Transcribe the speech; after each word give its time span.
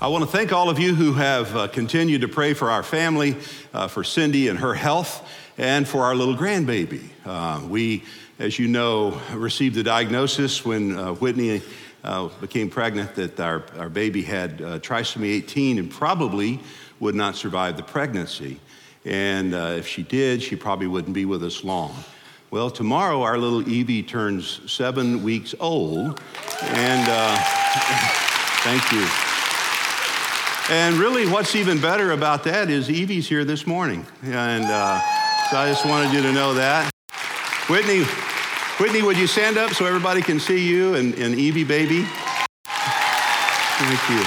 I 0.00 0.06
want 0.06 0.22
to 0.22 0.30
thank 0.30 0.52
all 0.52 0.70
of 0.70 0.78
you 0.78 0.94
who 0.94 1.14
have 1.14 1.56
uh, 1.56 1.66
continued 1.66 2.20
to 2.20 2.28
pray 2.28 2.54
for 2.54 2.70
our 2.70 2.84
family, 2.84 3.34
uh, 3.74 3.88
for 3.88 4.04
Cindy 4.04 4.46
and 4.46 4.56
her 4.60 4.72
health, 4.72 5.28
and 5.58 5.88
for 5.88 6.04
our 6.04 6.14
little 6.14 6.36
grandbaby. 6.36 7.08
Uh, 7.26 7.66
we, 7.66 8.04
as 8.38 8.60
you 8.60 8.68
know, 8.68 9.20
received 9.32 9.74
the 9.74 9.82
diagnosis 9.82 10.64
when 10.64 10.96
uh, 10.96 11.14
Whitney 11.14 11.62
uh, 12.04 12.28
became 12.40 12.70
pregnant 12.70 13.16
that 13.16 13.40
our, 13.40 13.64
our 13.76 13.88
baby 13.88 14.22
had 14.22 14.62
uh, 14.62 14.78
trisomy 14.78 15.34
18 15.34 15.80
and 15.80 15.90
probably 15.90 16.60
would 17.00 17.16
not 17.16 17.34
survive 17.34 17.76
the 17.76 17.82
pregnancy. 17.82 18.60
And 19.04 19.52
if 19.52 19.88
she 19.88 20.04
did, 20.04 20.40
she 20.40 20.54
probably 20.54 20.86
wouldn't 20.86 21.14
be 21.14 21.24
with 21.24 21.42
us 21.42 21.64
long. 21.64 21.92
Well, 22.52 22.70
tomorrow 22.70 23.22
our 23.22 23.36
little 23.36 23.68
Evie 23.68 24.04
turns 24.04 24.60
seven 24.70 25.24
weeks 25.24 25.56
old, 25.58 26.20
and 26.62 27.40
thank 28.62 28.92
you. 28.92 29.27
And 30.70 30.96
really, 30.96 31.26
what's 31.26 31.54
even 31.54 31.80
better 31.80 32.12
about 32.12 32.44
that 32.44 32.68
is 32.68 32.90
Evie's 32.90 33.26
here 33.26 33.42
this 33.42 33.66
morning. 33.66 34.04
And 34.22 34.64
uh, 34.64 35.00
so 35.50 35.56
I 35.56 35.66
just 35.66 35.86
wanted 35.86 36.12
you 36.12 36.20
to 36.20 36.30
know 36.30 36.52
that. 36.54 36.90
Whitney, 37.70 38.04
Whitney, 38.78 39.00
would 39.00 39.16
you 39.16 39.26
stand 39.26 39.56
up 39.56 39.72
so 39.72 39.86
everybody 39.86 40.20
can 40.20 40.38
see 40.38 40.68
you 40.68 40.94
and, 40.94 41.14
and 41.14 41.34
Evie, 41.34 41.64
baby? 41.64 42.06
Thank 42.66 44.10
you. 44.10 44.22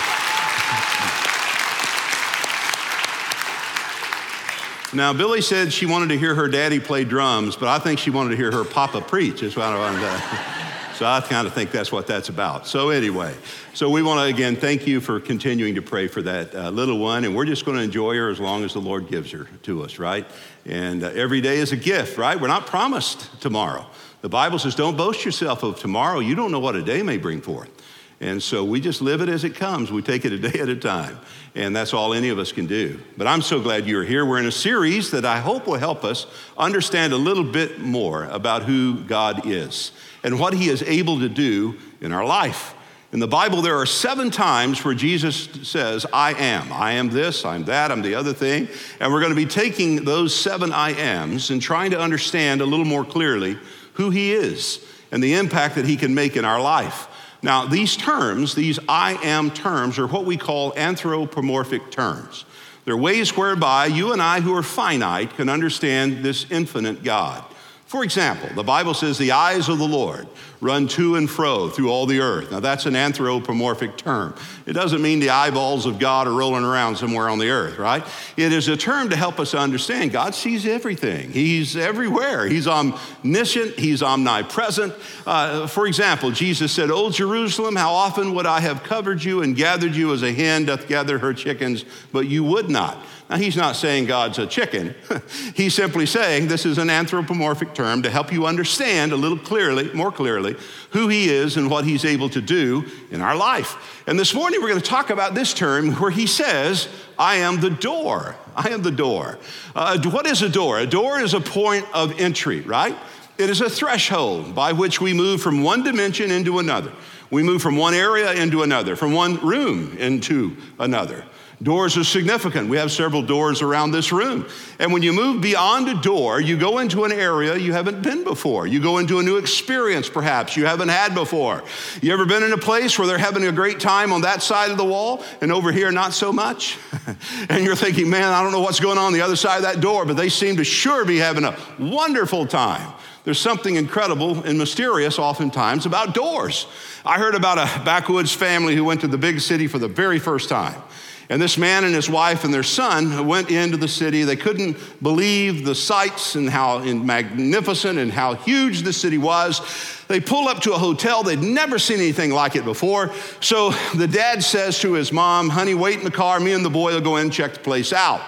Now, 4.98 5.14
Billy 5.14 5.42
said 5.42 5.72
she 5.72 5.86
wanted 5.86 6.10
to 6.10 6.18
hear 6.18 6.34
her 6.34 6.48
daddy 6.48 6.80
play 6.80 7.04
drums, 7.04 7.56
but 7.56 7.68
I 7.70 7.78
think 7.78 8.00
she 8.00 8.10
wanted 8.10 8.32
to 8.32 8.36
hear 8.36 8.52
her 8.52 8.64
papa 8.64 9.02
preach. 9.02 9.42
That's 9.42 9.56
what 9.56 9.68
I 9.68 9.78
wanted 9.78 10.00
to. 10.00 10.61
So 11.02 11.08
I 11.08 11.20
kind 11.20 11.48
of 11.48 11.54
think 11.54 11.72
that's 11.72 11.92
what 11.92 12.06
that's 12.06 12.30
about. 12.30 12.68
So, 12.68 12.90
anyway, 12.92 13.34
so 13.74 13.90
we 13.90 14.04
want 14.04 14.20
to 14.20 14.26
again 14.26 14.56
thank 14.56 14.86
you 14.86 15.02
for 15.02 15.20
continuing 15.20 15.74
to 15.74 15.82
pray 15.82 16.06
for 16.06 16.22
that 16.22 16.54
uh, 16.54 16.70
little 16.70 17.00
one, 17.00 17.26
and 17.26 17.36
we're 17.36 17.48
just 17.48 17.66
going 17.66 17.76
to 17.76 17.84
enjoy 17.84 18.16
her 18.18 18.30
as 18.30 18.40
long 18.40 18.64
as 18.64 18.74
the 18.74 18.82
Lord 18.82 19.08
gives 19.08 19.32
her 19.32 19.48
to 19.64 19.82
us, 19.84 19.98
right? 19.98 20.28
And 20.64 21.04
uh, 21.04 21.08
every 21.08 21.42
day 21.42 21.58
is 21.58 21.72
a 21.72 21.76
gift, 21.76 22.20
right? 22.20 22.40
We're 22.40 22.50
not 22.50 22.68
promised 22.68 23.42
tomorrow. 23.42 23.88
The 24.22 24.30
Bible 24.30 24.60
says, 24.60 24.76
don't 24.76 24.96
boast 24.96 25.26
yourself 25.26 25.64
of 25.64 25.80
tomorrow. 25.80 26.20
You 26.20 26.36
don't 26.36 26.52
know 26.52 26.60
what 26.60 26.76
a 26.76 26.84
day 26.84 27.02
may 27.02 27.18
bring 27.18 27.42
forth. 27.42 27.72
And 28.20 28.44
so 28.44 28.64
we 28.64 28.80
just 28.80 29.02
live 29.02 29.22
it 29.22 29.30
as 29.30 29.44
it 29.44 29.56
comes. 29.56 29.92
We 29.92 30.04
take 30.04 30.24
it 30.24 30.32
a 30.32 30.38
day 30.38 30.60
at 30.60 30.70
a 30.70 30.76
time. 30.76 31.18
And 31.56 31.76
that's 31.76 31.96
all 31.96 32.14
any 32.14 32.30
of 32.30 32.38
us 32.38 32.52
can 32.52 32.68
do. 32.68 33.00
But 33.18 33.26
I'm 33.26 33.42
so 33.42 33.60
glad 33.60 33.88
you're 33.88 34.04
here. 34.04 34.24
We're 34.24 34.38
in 34.38 34.46
a 34.46 34.52
series 34.52 35.10
that 35.10 35.26
I 35.26 35.40
hope 35.40 35.66
will 35.66 35.80
help 35.80 36.04
us 36.04 36.28
understand 36.60 37.12
a 37.12 37.18
little 37.18 37.44
bit 37.44 37.80
more 37.80 38.26
about 38.26 38.62
who 38.62 39.04
God 39.06 39.48
is 39.48 39.94
and 40.24 40.40
what 40.40 40.54
he 40.54 40.70
is 40.70 40.84
able 40.84 41.20
to 41.20 41.30
do 41.30 41.78
in 42.00 42.12
our 42.12 42.26
life. 42.26 42.74
In 43.12 43.20
the 43.20 43.28
Bible, 43.28 43.62
there 43.62 43.78
are 43.78 43.86
seven 43.86 44.32
times 44.32 44.86
where 44.86 44.94
Jesus 44.94 45.50
says, 45.68 46.06
I 46.14 46.34
am. 46.34 46.72
I 46.72 46.94
am 46.94 47.10
this, 47.10 47.44
I'm 47.44 47.66
that, 47.66 47.92
I'm 47.92 48.02
the 48.02 48.16
other 48.16 48.34
thing. 48.34 48.70
And 49.02 49.12
we're 49.12 49.20
going 49.20 49.34
to 49.34 49.36
be 49.36 49.46
taking 49.46 50.06
those 50.06 50.34
seven 50.34 50.72
I 50.72 50.92
ams 50.92 51.50
and 51.50 51.62
trying 51.62 51.92
to 51.92 52.00
understand 52.00 52.62
a 52.62 52.66
little 52.66 52.86
more 52.86 53.04
clearly 53.04 53.58
who 53.96 54.12
he 54.12 54.32
is 54.32 54.86
and 55.12 55.22
the 55.22 55.34
impact 55.34 55.76
that 55.76 55.84
he 55.84 55.98
can 55.98 56.16
make 56.16 56.38
in 56.38 56.46
our 56.46 56.62
life. 56.62 57.10
Now, 57.42 57.66
these 57.66 57.98
terms, 57.98 58.56
these 58.56 58.80
I 58.88 59.20
am 59.24 59.52
terms, 59.52 60.00
are 60.00 60.08
what 60.08 60.24
we 60.24 60.38
call 60.38 60.74
anthropomorphic 60.78 61.92
terms. 61.92 62.46
They're 62.86 62.96
ways 62.96 63.36
whereby 63.36 63.88
you 63.88 64.14
and 64.14 64.22
I, 64.22 64.40
who 64.40 64.56
are 64.56 64.64
finite, 64.64 65.36
can 65.36 65.50
understand 65.50 66.24
this 66.24 66.50
infinite 66.50 67.04
God. 67.04 67.44
For 67.92 68.06
example, 68.06 68.48
the 68.56 68.64
Bible 68.64 68.94
says 68.94 69.18
the 69.18 69.34
eyes 69.34 69.68
of 69.68 69.78
the 69.78 69.86
Lord 69.86 70.26
run 70.62 70.88
to 70.88 71.18
and 71.18 71.30
fro 71.30 71.68
through 71.68 71.90
all 71.90 72.06
the 72.06 72.22
earth. 72.22 72.50
Now, 72.50 72.62
that's 72.62 72.86
an 72.86 72.96
anthropomorphic 72.96 73.98
term. 73.98 74.34
It 74.66 74.72
doesn't 74.72 75.02
mean 75.02 75.20
the 75.20 75.32
eyeballs 75.32 75.86
of 75.86 76.00
God 76.00 76.26
are 76.26 76.32
rolling 76.32 76.64
around 76.64 76.96
somewhere 76.96 77.28
on 77.28 77.38
the 77.38 77.50
earth, 77.50 77.78
right? 77.78 78.02
It 78.38 78.54
is 78.54 78.70
a 78.70 78.78
term 78.78 79.10
to 79.10 79.18
help 79.18 79.42
us 79.42 79.54
understand 79.54 80.14
God 80.14 80.34
sees 80.34 80.66
everything. 80.66 81.32
He's 81.32 81.76
everywhere. 81.76 82.48
He's 82.48 82.66
omniscient, 82.66 83.78
He's 83.78 84.02
omnipresent. 84.02 84.94
Uh, 85.26 85.68
for 85.68 85.86
example, 85.86 86.32
Jesus 86.32 86.72
said, 86.72 86.92
O 86.92 87.10
Jerusalem, 87.10 87.76
how 87.76 87.92
often 87.92 88.34
would 88.36 88.46
I 88.46 88.62
have 88.62 88.84
covered 88.84 89.22
you 89.22 89.42
and 89.42 89.54
gathered 89.54 89.98
you 89.98 90.14
as 90.14 90.24
a 90.24 90.32
hen 90.32 90.64
doth 90.64 90.88
gather 90.88 91.20
her 91.20 91.34
chickens, 91.34 91.84
but 92.14 92.26
you 92.28 92.46
would 92.46 92.70
not. 92.70 92.98
Now, 93.32 93.38
he's 93.38 93.56
not 93.56 93.78
saying 93.78 94.08
God's 94.08 94.40
a 94.40 94.46
chicken. 94.46 94.94
he's 95.56 95.74
simply 95.74 96.06
saying 96.06 96.50
this 96.50 96.66
is 96.66 96.78
an 96.78 96.90
anthropomorphic 96.90 97.74
term 97.74 98.02
to 98.02 98.10
help 98.10 98.34
you 98.34 98.46
understand 98.46 99.14
a 99.14 99.16
little 99.16 99.38
clearly, 99.38 99.90
more 99.94 100.12
clearly, 100.12 100.58
who 100.90 101.08
he 101.08 101.30
is 101.30 101.56
and 101.56 101.70
what 101.70 101.86
he's 101.86 102.04
able 102.04 102.28
to 102.28 102.42
do 102.42 102.86
in 103.10 103.22
our 103.22 103.38
life. 103.38 104.04
And 104.06 104.20
this 104.20 104.34
morning 104.34 104.62
we're 104.62 104.68
going 104.68 104.82
to 104.82 104.86
talk 104.86 105.12
about 105.12 105.34
this 105.34 105.54
term 105.54 105.94
where 105.94 106.12
he 106.12 106.28
says, 106.28 106.90
I 107.18 107.36
am 107.36 107.62
the 107.62 107.70
door. 107.70 108.36
I 108.54 108.68
am 108.72 108.82
the 108.82 108.92
door. 108.92 109.40
Uh, 109.74 109.98
what 110.10 110.28
is 110.28 110.42
a 110.42 110.50
door? 110.50 110.80
A 110.80 110.86
door 110.86 111.22
is 111.22 111.34
a 111.34 111.40
point 111.40 111.86
of 111.94 112.20
entry, 112.20 112.60
right? 112.60 112.98
It 113.38 113.50
is 113.50 113.62
a 113.62 113.70
threshold 113.70 114.54
by 114.54 114.74
which 114.74 115.00
we 115.00 115.14
move 115.14 115.42
from 115.42 115.64
one 115.64 115.84
dimension 115.84 116.32
into 116.32 116.60
another. 116.60 116.92
We 117.30 117.44
move 117.44 117.62
from 117.62 117.78
one 117.78 117.94
area 117.94 118.34
into 118.34 118.64
another, 118.64 118.98
from 118.98 119.14
one 119.14 119.38
room 119.38 119.98
into 119.98 120.58
another. 120.78 121.24
Doors 121.62 121.96
are 121.96 122.04
significant. 122.04 122.70
We 122.70 122.78
have 122.78 122.92
several 122.92 123.22
doors 123.22 123.62
around 123.62 123.92
this 123.92 124.12
room. 124.12 124.48
And 124.80 124.92
when 124.92 125.04
you 125.04 125.14
move 125.14 125.42
beyond 125.44 125.88
a 125.90 125.94
door, 125.94 126.42
you 126.42 126.58
go 126.58 126.80
into 126.80 127.04
an 127.04 127.12
area 127.12 127.56
you 127.56 127.72
haven't 127.72 128.02
been 128.02 128.24
before. 128.24 128.66
You 128.66 128.82
go 128.82 128.98
into 128.98 129.20
a 129.20 129.24
new 129.24 129.38
experience, 129.38 130.10
perhaps, 130.10 130.58
you 130.58 130.66
haven't 130.66 130.90
had 130.90 131.14
before. 131.14 131.64
You 132.02 132.14
ever 132.14 132.26
been 132.26 132.42
in 132.42 132.52
a 132.52 132.58
place 132.58 132.98
where 132.98 133.08
they're 133.08 133.20
having 133.20 133.46
a 133.46 133.52
great 133.52 133.80
time 133.80 134.12
on 134.12 134.22
that 134.22 134.42
side 134.42 134.72
of 134.72 134.78
the 134.78 134.86
wall 134.86 135.24
and 135.40 135.52
over 135.52 135.72
here 135.72 135.92
not 135.92 136.14
so 136.14 136.34
much? 136.34 136.80
and 137.50 137.64
you're 137.64 137.76
thinking, 137.76 138.10
man, 138.10 138.34
I 138.34 138.42
don't 138.42 138.52
know 138.52 138.62
what's 138.62 138.80
going 138.80 138.98
on, 138.98 139.06
on 139.06 139.14
the 139.14 139.22
other 139.22 139.36
side 139.36 139.58
of 139.58 139.64
that 139.64 139.82
door, 139.82 140.04
but 140.04 140.18
they 140.18 140.30
seem 140.30 140.58
to 140.58 140.64
sure 140.64 141.06
be 141.06 141.20
having 141.20 141.44
a 141.44 141.56
wonderful 141.78 142.48
time. 142.48 142.92
There's 143.24 143.40
something 143.40 143.76
incredible 143.76 144.44
and 144.44 144.58
mysterious 144.58 145.20
oftentimes 145.20 145.86
about 145.86 146.16
doors. 146.16 146.66
I 147.06 147.20
heard 147.20 147.36
about 147.36 147.60
a 147.60 147.84
backwoods 147.84 148.34
family 148.34 148.76
who 148.76 148.84
went 148.84 149.02
to 149.02 149.08
the 149.08 149.20
big 149.20 149.42
city 149.42 149.68
for 149.68 149.78
the 149.78 149.88
very 149.88 150.18
first 150.18 150.50
time. 150.50 150.82
And 151.32 151.42
this 151.42 151.58
man 151.58 151.86
and 151.86 151.96
his 151.96 152.10
wife 152.10 152.44
and 152.44 152.54
their 152.54 152.62
son 152.62 153.26
went 153.26 153.52
into 153.52 153.78
the 153.78 153.88
city. 153.88 154.24
They 154.24 154.36
couldn't 154.36 154.76
believe 155.02 155.64
the 155.64 155.74
sights 155.74 156.36
and 156.36 156.50
how 156.50 156.80
magnificent 156.80 157.98
and 157.98 158.12
how 158.12 158.34
huge 158.34 158.82
the 158.82 158.92
city 158.92 159.18
was. 159.18 159.62
They 160.10 160.20
pull 160.20 160.50
up 160.50 160.64
to 160.64 160.74
a 160.74 160.78
hotel. 160.78 161.24
They'd 161.24 161.42
never 161.42 161.80
seen 161.80 162.00
anything 162.00 162.32
like 162.32 162.58
it 162.58 162.66
before. 162.66 163.14
So 163.40 163.70
the 163.96 164.10
dad 164.10 164.44
says 164.44 164.80
to 164.80 164.92
his 164.92 165.14
mom, 165.14 165.48
Honey, 165.48 165.74
wait 165.74 166.00
in 166.00 166.04
the 166.04 166.12
car. 166.12 166.38
Me 166.42 166.52
and 166.52 166.66
the 166.66 166.70
boy 166.70 166.92
will 166.92 167.00
go 167.00 167.16
in 167.16 167.28
and 167.28 167.34
check 167.34 167.54
the 167.54 167.62
place 167.62 167.94
out. 167.94 168.20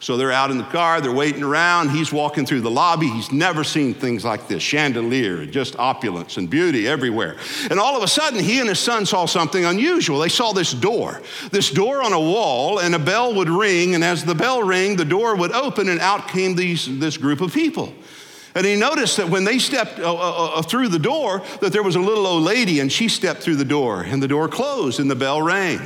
So 0.00 0.16
they're 0.16 0.32
out 0.32 0.50
in 0.50 0.58
the 0.58 0.64
car, 0.64 1.00
they're 1.00 1.12
waiting 1.12 1.42
around. 1.42 1.90
He's 1.90 2.12
walking 2.12 2.44
through 2.44 2.60
the 2.60 2.70
lobby. 2.70 3.08
He's 3.08 3.32
never 3.32 3.64
seen 3.64 3.94
things 3.94 4.24
like 4.24 4.48
this 4.48 4.62
chandelier, 4.62 5.46
just 5.46 5.78
opulence 5.78 6.36
and 6.36 6.50
beauty 6.50 6.86
everywhere. 6.86 7.36
And 7.70 7.80
all 7.80 7.96
of 7.96 8.02
a 8.02 8.08
sudden, 8.08 8.40
he 8.40 8.60
and 8.60 8.68
his 8.68 8.78
son 8.78 9.06
saw 9.06 9.26
something 9.26 9.64
unusual. 9.64 10.18
They 10.18 10.28
saw 10.28 10.52
this 10.52 10.72
door, 10.72 11.22
this 11.50 11.70
door 11.70 12.02
on 12.02 12.12
a 12.12 12.20
wall, 12.20 12.80
and 12.80 12.94
a 12.94 12.98
bell 12.98 13.34
would 13.34 13.48
ring. 13.48 13.94
And 13.94 14.04
as 14.04 14.24
the 14.24 14.34
bell 14.34 14.62
rang, 14.62 14.96
the 14.96 15.04
door 15.04 15.36
would 15.36 15.52
open, 15.52 15.88
and 15.88 16.00
out 16.00 16.28
came 16.28 16.54
these, 16.54 16.98
this 16.98 17.16
group 17.16 17.40
of 17.40 17.54
people. 17.54 17.94
And 18.54 18.64
he 18.64 18.76
noticed 18.76 19.16
that 19.16 19.28
when 19.28 19.44
they 19.44 19.58
stepped 19.58 19.98
uh, 19.98 20.14
uh, 20.14 20.58
uh 20.58 20.62
through 20.62 20.88
the 20.88 20.98
door, 20.98 21.42
that 21.60 21.72
there 21.72 21.82
was 21.82 21.96
a 21.96 22.00
little 22.00 22.26
old 22.26 22.44
lady, 22.44 22.80
and 22.80 22.92
she 22.92 23.08
stepped 23.08 23.42
through 23.42 23.56
the 23.56 23.64
door, 23.64 24.02
and 24.02 24.22
the 24.22 24.28
door 24.28 24.48
closed, 24.48 25.00
and 25.00 25.10
the 25.10 25.16
bell 25.16 25.42
rang. 25.42 25.80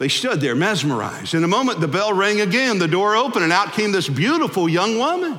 They 0.00 0.08
stood 0.08 0.40
there 0.40 0.54
mesmerized. 0.54 1.34
In 1.34 1.44
a 1.44 1.48
moment, 1.48 1.80
the 1.80 1.86
bell 1.86 2.14
rang 2.14 2.40
again, 2.40 2.78
the 2.78 2.88
door 2.88 3.16
opened, 3.16 3.44
and 3.44 3.52
out 3.52 3.74
came 3.74 3.92
this 3.92 4.08
beautiful 4.08 4.66
young 4.66 4.96
woman. 4.96 5.38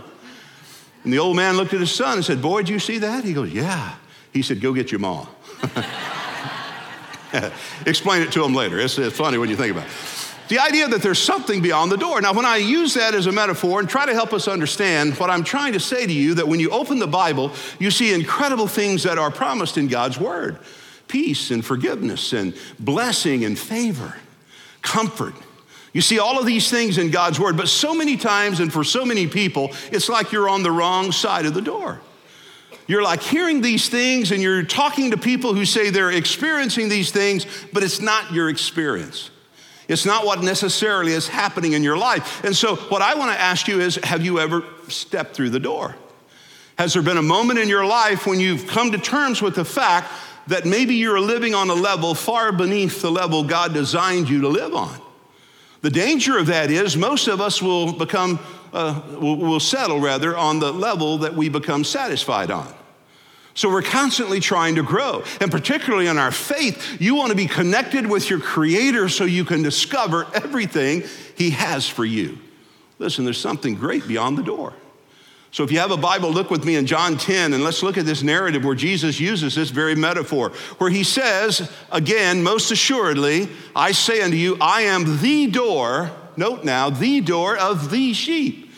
And 1.03 1.11
the 1.11 1.17
old 1.17 1.35
man 1.35 1.57
looked 1.57 1.73
at 1.73 1.79
his 1.79 1.91
son 1.91 2.17
and 2.17 2.23
said, 2.23 2.43
Boy, 2.43 2.61
did 2.61 2.69
you 2.69 2.77
see 2.77 2.99
that? 2.99 3.23
He 3.23 3.33
goes, 3.33 3.51
Yeah. 3.51 3.95
He 4.31 4.43
said, 4.43 4.61
Go 4.61 4.71
get 4.71 4.91
your 4.91 4.99
mom. 4.99 5.27
Explain 7.87 8.21
it 8.21 8.31
to 8.33 8.45
him 8.45 8.53
later. 8.53 8.77
It's, 8.77 8.99
it's 8.99 9.17
funny 9.17 9.39
when 9.39 9.49
you 9.49 9.55
think 9.55 9.71
about 9.71 9.87
it. 9.87 9.93
The 10.49 10.59
idea 10.59 10.87
that 10.89 11.01
there's 11.01 11.17
something 11.17 11.63
beyond 11.63 11.91
the 11.91 11.97
door. 11.97 12.21
Now, 12.21 12.33
when 12.33 12.45
I 12.45 12.57
use 12.57 12.93
that 12.93 13.15
as 13.15 13.25
a 13.25 13.31
metaphor 13.31 13.79
and 13.79 13.89
try 13.89 14.05
to 14.05 14.13
help 14.13 14.31
us 14.31 14.47
understand 14.47 15.17
what 15.17 15.31
I'm 15.31 15.43
trying 15.43 15.73
to 15.73 15.79
say 15.79 16.05
to 16.05 16.13
you, 16.13 16.35
that 16.35 16.47
when 16.47 16.59
you 16.59 16.69
open 16.69 16.99
the 16.99 17.07
Bible, 17.07 17.51
you 17.79 17.89
see 17.89 18.13
incredible 18.13 18.67
things 18.67 19.01
that 19.03 19.17
are 19.17 19.31
promised 19.31 19.79
in 19.79 19.87
God's 19.87 20.19
Word 20.19 20.59
peace 21.07 21.49
and 21.49 21.65
forgiveness 21.65 22.31
and 22.31 22.55
blessing 22.79 23.43
and 23.43 23.57
favor 23.57 24.13
comfort, 24.81 25.35
You 25.93 26.01
see 26.01 26.19
all 26.19 26.39
of 26.39 26.45
these 26.45 26.71
things 26.71 26.97
in 26.97 27.11
God's 27.11 27.39
word, 27.39 27.57
but 27.57 27.67
so 27.67 27.93
many 27.93 28.15
times 28.15 28.59
and 28.59 28.71
for 28.71 28.83
so 28.83 29.03
many 29.05 29.27
people, 29.27 29.71
it's 29.91 30.07
like 30.07 30.31
you're 30.31 30.47
on 30.47 30.63
the 30.63 30.71
wrong 30.71 31.11
side 31.11 31.45
of 31.45 31.53
the 31.53 31.61
door. 31.61 31.99
You're 32.87 33.03
like 33.03 33.21
hearing 33.21 33.61
these 33.61 33.89
things 33.89 34.31
and 34.31 34.41
you're 34.41 34.63
talking 34.63 35.11
to 35.11 35.17
people 35.17 35.53
who 35.53 35.65
say 35.65 35.89
they're 35.89 36.11
experiencing 36.11 36.89
these 36.89 37.11
things, 37.11 37.45
but 37.71 37.83
it's 37.83 38.01
not 38.01 38.31
your 38.33 38.49
experience. 38.49 39.29
It's 39.87 40.05
not 40.05 40.25
what 40.25 40.41
necessarily 40.41 41.11
is 41.11 41.27
happening 41.27 41.73
in 41.73 41.83
your 41.83 41.97
life. 41.97 42.43
And 42.43 42.55
so, 42.55 42.75
what 42.75 43.01
I 43.01 43.15
want 43.15 43.31
to 43.31 43.39
ask 43.39 43.67
you 43.67 43.81
is 43.81 43.97
have 43.97 44.23
you 44.23 44.39
ever 44.39 44.63
stepped 44.87 45.35
through 45.35 45.49
the 45.49 45.59
door? 45.59 45.95
Has 46.77 46.93
there 46.93 47.01
been 47.01 47.17
a 47.17 47.21
moment 47.21 47.59
in 47.59 47.67
your 47.67 47.85
life 47.85 48.25
when 48.25 48.39
you've 48.39 48.67
come 48.67 48.91
to 48.91 48.97
terms 48.97 49.41
with 49.41 49.55
the 49.55 49.65
fact 49.65 50.11
that 50.47 50.65
maybe 50.65 50.95
you're 50.95 51.19
living 51.19 51.53
on 51.53 51.69
a 51.69 51.73
level 51.73 52.13
far 52.13 52.51
beneath 52.51 53.01
the 53.01 53.11
level 53.11 53.43
God 53.43 53.73
designed 53.73 54.29
you 54.29 54.41
to 54.41 54.47
live 54.47 54.73
on? 54.73 54.99
The 55.81 55.89
danger 55.89 56.37
of 56.37 56.47
that 56.47 56.69
is 56.69 56.95
most 56.95 57.27
of 57.27 57.41
us 57.41 57.61
will 57.61 57.93
become, 57.93 58.39
uh, 58.71 59.01
will, 59.19 59.37
will 59.37 59.59
settle 59.59 59.99
rather 59.99 60.37
on 60.37 60.59
the 60.59 60.71
level 60.71 61.19
that 61.19 61.35
we 61.35 61.49
become 61.49 61.83
satisfied 61.83 62.51
on. 62.51 62.71
So 63.53 63.69
we're 63.69 63.81
constantly 63.81 64.39
trying 64.39 64.75
to 64.75 64.83
grow. 64.83 65.23
And 65.41 65.51
particularly 65.51 66.07
in 66.07 66.17
our 66.17 66.31
faith, 66.31 67.01
you 67.01 67.15
want 67.15 67.31
to 67.31 67.35
be 67.35 67.47
connected 67.47 68.07
with 68.07 68.29
your 68.29 68.39
Creator 68.39 69.09
so 69.09 69.25
you 69.25 69.43
can 69.43 69.61
discover 69.61 70.25
everything 70.33 71.03
He 71.35 71.49
has 71.51 71.87
for 71.87 72.05
you. 72.05 72.37
Listen, 72.97 73.25
there's 73.25 73.41
something 73.41 73.75
great 73.75 74.07
beyond 74.07 74.37
the 74.37 74.43
door. 74.43 74.73
So 75.51 75.65
if 75.65 75.71
you 75.71 75.79
have 75.79 75.91
a 75.91 75.97
Bible, 75.97 76.31
look 76.31 76.49
with 76.49 76.63
me 76.63 76.77
in 76.77 76.85
John 76.85 77.17
10 77.17 77.53
and 77.53 77.61
let's 77.61 77.83
look 77.83 77.97
at 77.97 78.05
this 78.05 78.23
narrative 78.23 78.63
where 78.63 78.73
Jesus 78.73 79.19
uses 79.19 79.53
this 79.53 79.69
very 79.69 79.95
metaphor, 79.95 80.51
where 80.77 80.89
he 80.89 81.03
says, 81.03 81.69
again, 81.91 82.41
most 82.41 82.71
assuredly, 82.71 83.49
I 83.75 83.91
say 83.91 84.21
unto 84.21 84.37
you, 84.37 84.57
I 84.61 84.83
am 84.83 85.19
the 85.19 85.47
door, 85.47 86.09
note 86.37 86.63
now, 86.63 86.89
the 86.89 87.19
door 87.19 87.57
of 87.57 87.91
the 87.91 88.13
sheep. 88.13 88.69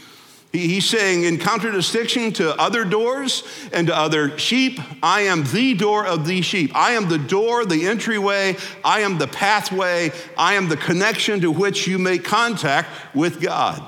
He's 0.52 0.88
saying, 0.88 1.24
in 1.24 1.38
contradistinction 1.38 2.34
to 2.34 2.56
other 2.60 2.86
doors 2.86 3.44
and 3.72 3.88
to 3.88 3.96
other 3.96 4.38
sheep, 4.38 4.80
I 5.02 5.22
am 5.22 5.44
the 5.46 5.74
door 5.75 6.06
of 6.06 6.28
the 6.28 6.42
sheep. 6.42 6.75
I 6.75 6.92
am 6.92 7.10
the 7.10 7.18
door, 7.18 7.66
the 7.66 7.88
entryway. 7.88 8.58
I 8.86 9.00
am 9.02 9.18
the 9.18 9.28
pathway. 9.28 10.12
I 10.38 10.54
am 10.54 10.70
the 10.70 10.78
connection 10.78 11.42
to 11.42 11.52
which 11.52 11.88
you 11.88 11.98
make 11.98 12.24
contact 12.24 12.90
with 13.16 13.42
God. 13.42 13.84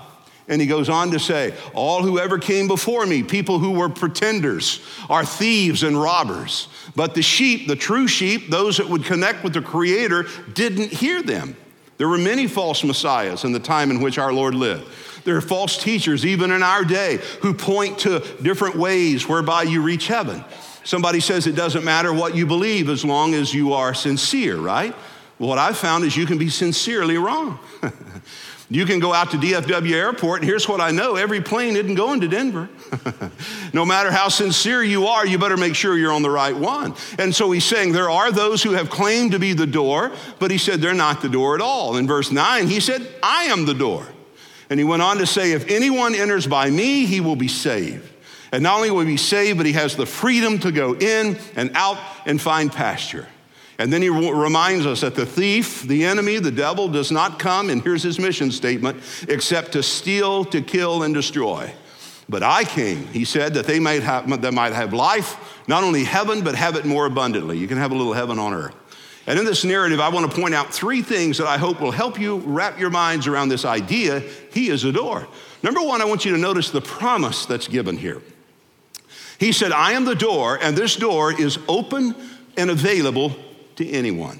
And 0.47 0.61
he 0.61 0.67
goes 0.67 0.89
on 0.89 1.11
to 1.11 1.19
say, 1.19 1.55
All 1.73 2.03
who 2.03 2.19
ever 2.19 2.37
came 2.37 2.67
before 2.67 3.05
me, 3.05 3.23
people 3.23 3.57
who 3.57 3.71
were 3.71 3.89
pretenders, 3.89 4.79
are 5.09 5.25
thieves 5.25 5.81
and 5.83 5.99
robbers. 5.99 6.67
But 6.95 7.15
the 7.15 7.23
sheep, 7.23 7.67
the 7.67 7.75
true 7.75 8.07
sheep, 8.07 8.49
those 8.49 8.77
that 8.77 8.87
would 8.87 9.05
connect 9.05 9.43
with 9.43 9.53
the 9.53 9.61
Creator, 9.61 10.27
didn't 10.53 10.91
hear 10.91 11.23
them. 11.23 11.55
There 11.97 12.09
were 12.09 12.17
many 12.17 12.47
false 12.47 12.83
messiahs 12.83 13.43
in 13.43 13.53
the 13.53 13.59
time 13.59 13.89
in 13.89 14.01
which 14.01 14.17
our 14.17 14.33
Lord 14.33 14.53
lived. 14.53 14.87
There 15.23 15.35
are 15.35 15.41
false 15.41 15.81
teachers, 15.81 16.25
even 16.25 16.51
in 16.51 16.61
our 16.61 16.83
day, 16.83 17.19
who 17.41 17.53
point 17.53 17.99
to 17.99 18.19
different 18.43 18.75
ways 18.75 19.27
whereby 19.27 19.63
you 19.63 19.81
reach 19.81 20.07
heaven. 20.07 20.43
Somebody 20.83 21.19
says 21.19 21.47
it 21.47 21.55
doesn't 21.55 21.83
matter 21.83 22.13
what 22.13 22.35
you 22.35 22.45
believe 22.45 22.89
as 22.89 23.03
long 23.03 23.33
as 23.33 23.51
you 23.51 23.73
are 23.73 23.95
sincere, 23.95 24.57
right? 24.57 24.93
Well, 25.39 25.49
what 25.49 25.57
I've 25.57 25.77
found 25.77 26.03
is 26.03 26.15
you 26.15 26.27
can 26.27 26.37
be 26.37 26.49
sincerely 26.49 27.17
wrong. 27.17 27.59
You 28.69 28.85
can 28.85 28.99
go 28.99 29.13
out 29.13 29.29
to 29.31 29.37
DFW 29.37 29.91
Airport, 29.91 30.41
and 30.41 30.49
here's 30.49 30.67
what 30.67 30.81
I 30.81 30.89
know 30.89 31.15
every 31.15 31.39
plane 31.39 31.75
isn't 31.75 31.93
going 31.93 32.21
to 32.21 32.27
Denver. 32.27 32.67
no 33.73 33.85
matter 33.85 34.11
how 34.11 34.27
sincere 34.27 34.81
you 34.81 35.05
are, 35.05 35.25
you 35.25 35.37
better 35.37 35.57
make 35.57 35.75
sure 35.75 35.95
you're 35.95 36.11
on 36.11 36.23
the 36.23 36.31
right 36.31 36.55
one. 36.55 36.95
And 37.19 37.33
so 37.33 37.51
he's 37.51 37.63
saying 37.63 37.91
there 37.91 38.09
are 38.09 38.31
those 38.31 38.63
who 38.63 38.71
have 38.71 38.89
claimed 38.89 39.33
to 39.33 39.39
be 39.39 39.53
the 39.53 39.67
door, 39.67 40.11
but 40.39 40.49
he 40.49 40.57
said 40.57 40.81
they're 40.81 40.95
not 40.95 41.21
the 41.21 41.29
door 41.29 41.53
at 41.53 41.61
all. 41.61 41.95
In 41.95 42.07
verse 42.07 42.31
9, 42.31 42.67
he 42.67 42.79
said, 42.79 43.07
I 43.21 43.45
am 43.45 43.65
the 43.65 43.75
door. 43.75 44.07
And 44.71 44.79
he 44.79 44.83
went 44.83 45.03
on 45.03 45.17
to 45.17 45.27
say, 45.27 45.51
If 45.51 45.69
anyone 45.69 46.15
enters 46.15 46.47
by 46.47 46.71
me, 46.71 47.05
he 47.05 47.21
will 47.21 47.35
be 47.35 47.47
saved. 47.47 48.11
And 48.51 48.63
not 48.63 48.77
only 48.77 48.89
will 48.89 49.01
he 49.01 49.05
be 49.05 49.17
saved, 49.17 49.57
but 49.57 49.67
he 49.67 49.73
has 49.73 49.95
the 49.95 50.07
freedom 50.07 50.57
to 50.59 50.71
go 50.71 50.95
in 50.95 51.37
and 51.55 51.69
out 51.75 51.99
and 52.25 52.41
find 52.41 52.71
pasture. 52.71 53.27
And 53.77 53.91
then 53.91 54.01
he 54.01 54.09
reminds 54.09 54.85
us 54.85 55.01
that 55.01 55.15
the 55.15 55.25
thief, 55.25 55.81
the 55.81 56.05
enemy, 56.05 56.39
the 56.39 56.51
devil 56.51 56.87
does 56.87 57.11
not 57.11 57.39
come, 57.39 57.69
and 57.69 57.81
here's 57.81 58.03
his 58.03 58.19
mission 58.19 58.51
statement, 58.51 58.97
except 59.27 59.73
to 59.73 59.83
steal, 59.83 60.45
to 60.45 60.61
kill, 60.61 61.03
and 61.03 61.13
destroy. 61.13 61.73
But 62.29 62.41
I 62.41 62.63
came, 62.63 63.05
he 63.07 63.25
said, 63.25 63.53
that 63.55 63.67
they 63.67 63.79
might 63.79 64.01
have, 64.01 64.41
they 64.41 64.49
might 64.49 64.73
have 64.73 64.93
life, 64.93 65.61
not 65.67 65.83
only 65.83 66.03
heaven, 66.05 66.41
but 66.41 66.55
have 66.55 66.75
it 66.75 66.85
more 66.85 67.05
abundantly. 67.05 67.57
You 67.57 67.67
can 67.67 67.77
have 67.77 67.91
a 67.91 67.95
little 67.95 68.13
heaven 68.13 68.39
on 68.39 68.53
earth. 68.53 68.75
And 69.27 69.39
in 69.39 69.45
this 69.45 69.63
narrative, 69.63 69.99
I 69.99 70.09
want 70.09 70.29
to 70.29 70.39
point 70.39 70.53
out 70.53 70.73
three 70.73 71.01
things 71.01 71.39
that 71.39 71.47
I 71.47 71.57
hope 71.57 71.81
will 71.81 71.91
help 71.91 72.19
you 72.19 72.37
wrap 72.37 72.79
your 72.79 72.91
minds 72.91 73.27
around 73.27 73.49
this 73.49 73.65
idea 73.65 74.21
He 74.53 74.69
is 74.69 74.83
a 74.83 74.91
door. 74.91 75.27
Number 75.63 75.81
one, 75.81 76.01
I 76.01 76.05
want 76.05 76.25
you 76.25 76.31
to 76.31 76.37
notice 76.37 76.69
the 76.69 76.81
promise 76.81 77.45
that's 77.45 77.67
given 77.67 77.97
here. 77.97 78.21
He 79.39 79.51
said, 79.51 79.71
I 79.71 79.93
am 79.93 80.05
the 80.05 80.15
door, 80.15 80.57
and 80.61 80.77
this 80.77 80.95
door 80.95 81.33
is 81.33 81.59
open 81.67 82.15
and 82.55 82.69
available 82.69 83.35
to 83.75 83.89
anyone. 83.89 84.39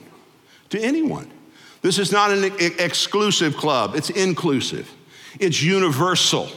To 0.70 0.80
anyone. 0.80 1.32
This 1.82 2.00
is 2.00 2.12
not 2.12 2.32
an 2.32 2.52
exclusive 2.80 3.56
club, 3.56 3.96
it's 3.96 4.10
inclusive, 4.10 4.92
it's 5.40 5.62
universal. 5.62 6.50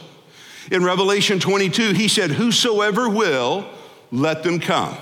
In 0.71 0.83
Revelation 0.83 1.39
22, 1.39 1.93
he 1.93 2.07
said, 2.07 2.31
Whosoever 2.31 3.09
will, 3.09 3.67
let 4.11 4.43
them 4.43 4.59
come. 4.59 4.97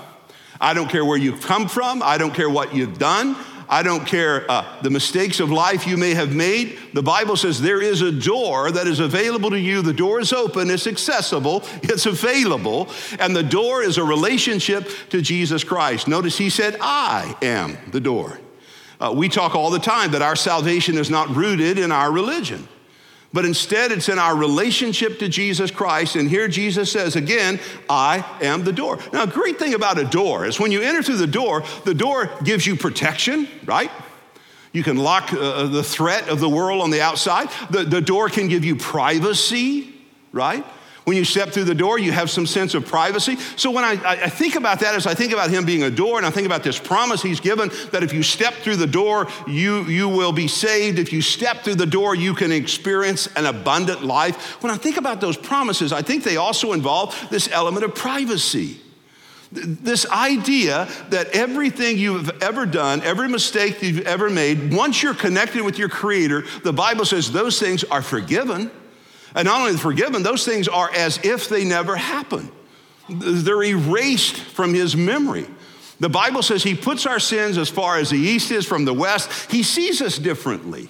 I 0.59 0.73
don't 0.73 0.89
care 0.89 1.05
where 1.05 1.17
you've 1.17 1.41
come 1.41 1.67
from, 1.67 2.01
I 2.03 2.17
don't 2.17 2.33
care 2.33 2.49
what 2.49 2.75
you've 2.75 2.99
done. 2.99 3.35
I 3.69 3.83
don't 3.83 4.05
care 4.05 4.49
uh, 4.49 4.81
the 4.81 4.89
mistakes 4.89 5.39
of 5.39 5.51
life 5.51 5.85
you 5.85 5.97
may 5.97 6.13
have 6.13 6.33
made. 6.33 6.79
The 6.93 7.03
Bible 7.03 7.35
says 7.35 7.61
there 7.61 7.81
is 7.81 8.01
a 8.01 8.11
door 8.11 8.71
that 8.71 8.87
is 8.87 8.99
available 8.99 9.49
to 9.49 9.59
you. 9.59 9.81
The 9.81 9.93
door 9.93 10.19
is 10.19 10.31
open, 10.31 10.69
it's 10.69 10.87
accessible, 10.87 11.63
it's 11.83 12.05
available, 12.05 12.89
and 13.19 13.35
the 13.35 13.43
door 13.43 13.83
is 13.83 13.97
a 13.97 14.03
relationship 14.03 14.89
to 15.09 15.21
Jesus 15.21 15.63
Christ. 15.63 16.07
Notice 16.07 16.37
he 16.37 16.49
said, 16.49 16.77
I 16.79 17.35
am 17.41 17.77
the 17.91 17.99
door. 17.99 18.39
Uh, 18.99 19.13
we 19.15 19.29
talk 19.29 19.55
all 19.55 19.69
the 19.69 19.79
time 19.79 20.11
that 20.11 20.21
our 20.21 20.35
salvation 20.35 20.97
is 20.97 21.09
not 21.09 21.35
rooted 21.35 21.77
in 21.77 21.91
our 21.91 22.11
religion 22.11 22.67
but 23.33 23.45
instead 23.45 23.91
it's 23.91 24.09
in 24.09 24.19
our 24.19 24.35
relationship 24.35 25.19
to 25.19 25.29
Jesus 25.29 25.71
Christ. 25.71 26.15
And 26.15 26.29
here 26.29 26.47
Jesus 26.47 26.91
says 26.91 27.15
again, 27.15 27.59
I 27.89 28.25
am 28.41 28.63
the 28.63 28.73
door. 28.73 28.99
Now, 29.11 29.23
a 29.23 29.27
great 29.27 29.59
thing 29.59 29.73
about 29.73 29.97
a 29.99 30.05
door 30.05 30.45
is 30.45 30.59
when 30.59 30.71
you 30.71 30.81
enter 30.81 31.03
through 31.03 31.17
the 31.17 31.27
door, 31.27 31.63
the 31.85 31.93
door 31.93 32.29
gives 32.43 32.65
you 32.65 32.75
protection, 32.75 33.47
right? 33.65 33.91
You 34.73 34.83
can 34.83 34.97
lock 34.97 35.33
uh, 35.33 35.67
the 35.67 35.83
threat 35.83 36.29
of 36.29 36.39
the 36.39 36.49
world 36.49 36.81
on 36.81 36.89
the 36.89 37.01
outside. 37.01 37.49
The, 37.69 37.83
the 37.83 38.01
door 38.01 38.29
can 38.29 38.47
give 38.47 38.63
you 38.63 38.75
privacy, 38.75 39.93
right? 40.31 40.65
When 41.07 41.15
you 41.15 41.23
step 41.23 41.51
through 41.51 41.63
the 41.63 41.73
door, 41.73 41.97
you 41.97 42.11
have 42.11 42.29
some 42.29 42.45
sense 42.45 42.73
of 42.73 42.85
privacy. 42.85 43.37
So 43.55 43.71
when 43.71 43.85
I, 43.85 43.91
I, 44.03 44.27
think 44.27 44.55
about 44.55 44.81
that, 44.81 44.93
as 44.93 45.07
I 45.07 45.13
think 45.13 45.31
about 45.31 45.49
him 45.49 45.63
being 45.63 45.83
a 45.83 45.89
door, 45.89 46.17
and 46.17 46.25
I 46.25 46.31
think 46.31 46.45
about 46.45 46.63
this 46.63 46.77
promise 46.77 47.21
he's 47.21 47.39
given 47.39 47.71
that 47.93 48.03
if 48.03 48.11
you 48.11 48.21
step 48.21 48.53
through 48.55 48.75
the 48.75 48.87
door, 48.87 49.29
you, 49.47 49.85
you 49.85 50.09
will 50.09 50.33
be 50.33 50.49
saved. 50.49 50.99
If 50.99 51.13
you 51.13 51.21
step 51.21 51.63
through 51.63 51.75
the 51.75 51.85
door, 51.85 52.13
you 52.13 52.33
can 52.33 52.51
experience 52.51 53.27
an 53.37 53.45
abundant 53.45 54.03
life. 54.03 54.61
When 54.61 54.69
I 54.69 54.75
think 54.75 54.97
about 54.97 55.21
those 55.21 55.37
promises, 55.37 55.93
I 55.93 56.01
think 56.01 56.25
they 56.25 56.35
also 56.35 56.73
involve 56.73 57.15
this 57.29 57.49
element 57.53 57.85
of 57.85 57.95
privacy. 57.95 58.81
This 59.53 60.05
idea 60.07 60.89
that 61.07 61.29
everything 61.29 61.97
you've 61.97 62.43
ever 62.43 62.65
done, 62.65 63.01
every 63.03 63.29
mistake 63.29 63.81
you've 63.81 64.05
ever 64.05 64.29
made, 64.29 64.73
once 64.73 65.01
you're 65.01 65.13
connected 65.13 65.63
with 65.63 65.79
your 65.79 65.87
Creator, 65.87 66.43
the 66.65 66.73
Bible 66.73 67.05
says 67.05 67.31
those 67.31 67.61
things 67.61 67.85
are 67.85 68.01
forgiven. 68.01 68.71
And 69.37 69.45
not 69.45 69.61
only 69.61 69.77
forgiven, 69.77 70.23
those 70.23 70.43
things 70.43 70.67
are 70.67 70.89
as 70.91 71.19
if 71.23 71.47
they 71.47 71.63
never 71.63 71.95
happened. 71.95 72.51
They're 73.07 73.61
erased 73.61 74.35
from 74.35 74.73
his 74.73 74.97
memory. 74.97 75.45
The 75.99 76.09
Bible 76.09 76.41
says 76.41 76.63
he 76.63 76.73
puts 76.73 77.05
our 77.05 77.19
sins 77.19 77.59
as 77.59 77.69
far 77.69 77.99
as 77.99 78.09
the 78.09 78.17
east 78.17 78.49
is 78.49 78.65
from 78.65 78.83
the 78.85 78.95
west. 78.95 79.51
He 79.51 79.61
sees 79.61 80.01
us 80.01 80.17
differently. 80.17 80.89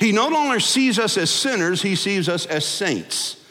He 0.00 0.12
no 0.12 0.28
longer 0.28 0.60
sees 0.60 0.98
us 0.98 1.18
as 1.18 1.28
sinners, 1.28 1.82
he 1.82 1.94
sees 1.94 2.26
us 2.26 2.46
as 2.46 2.64
saints. 2.64 3.44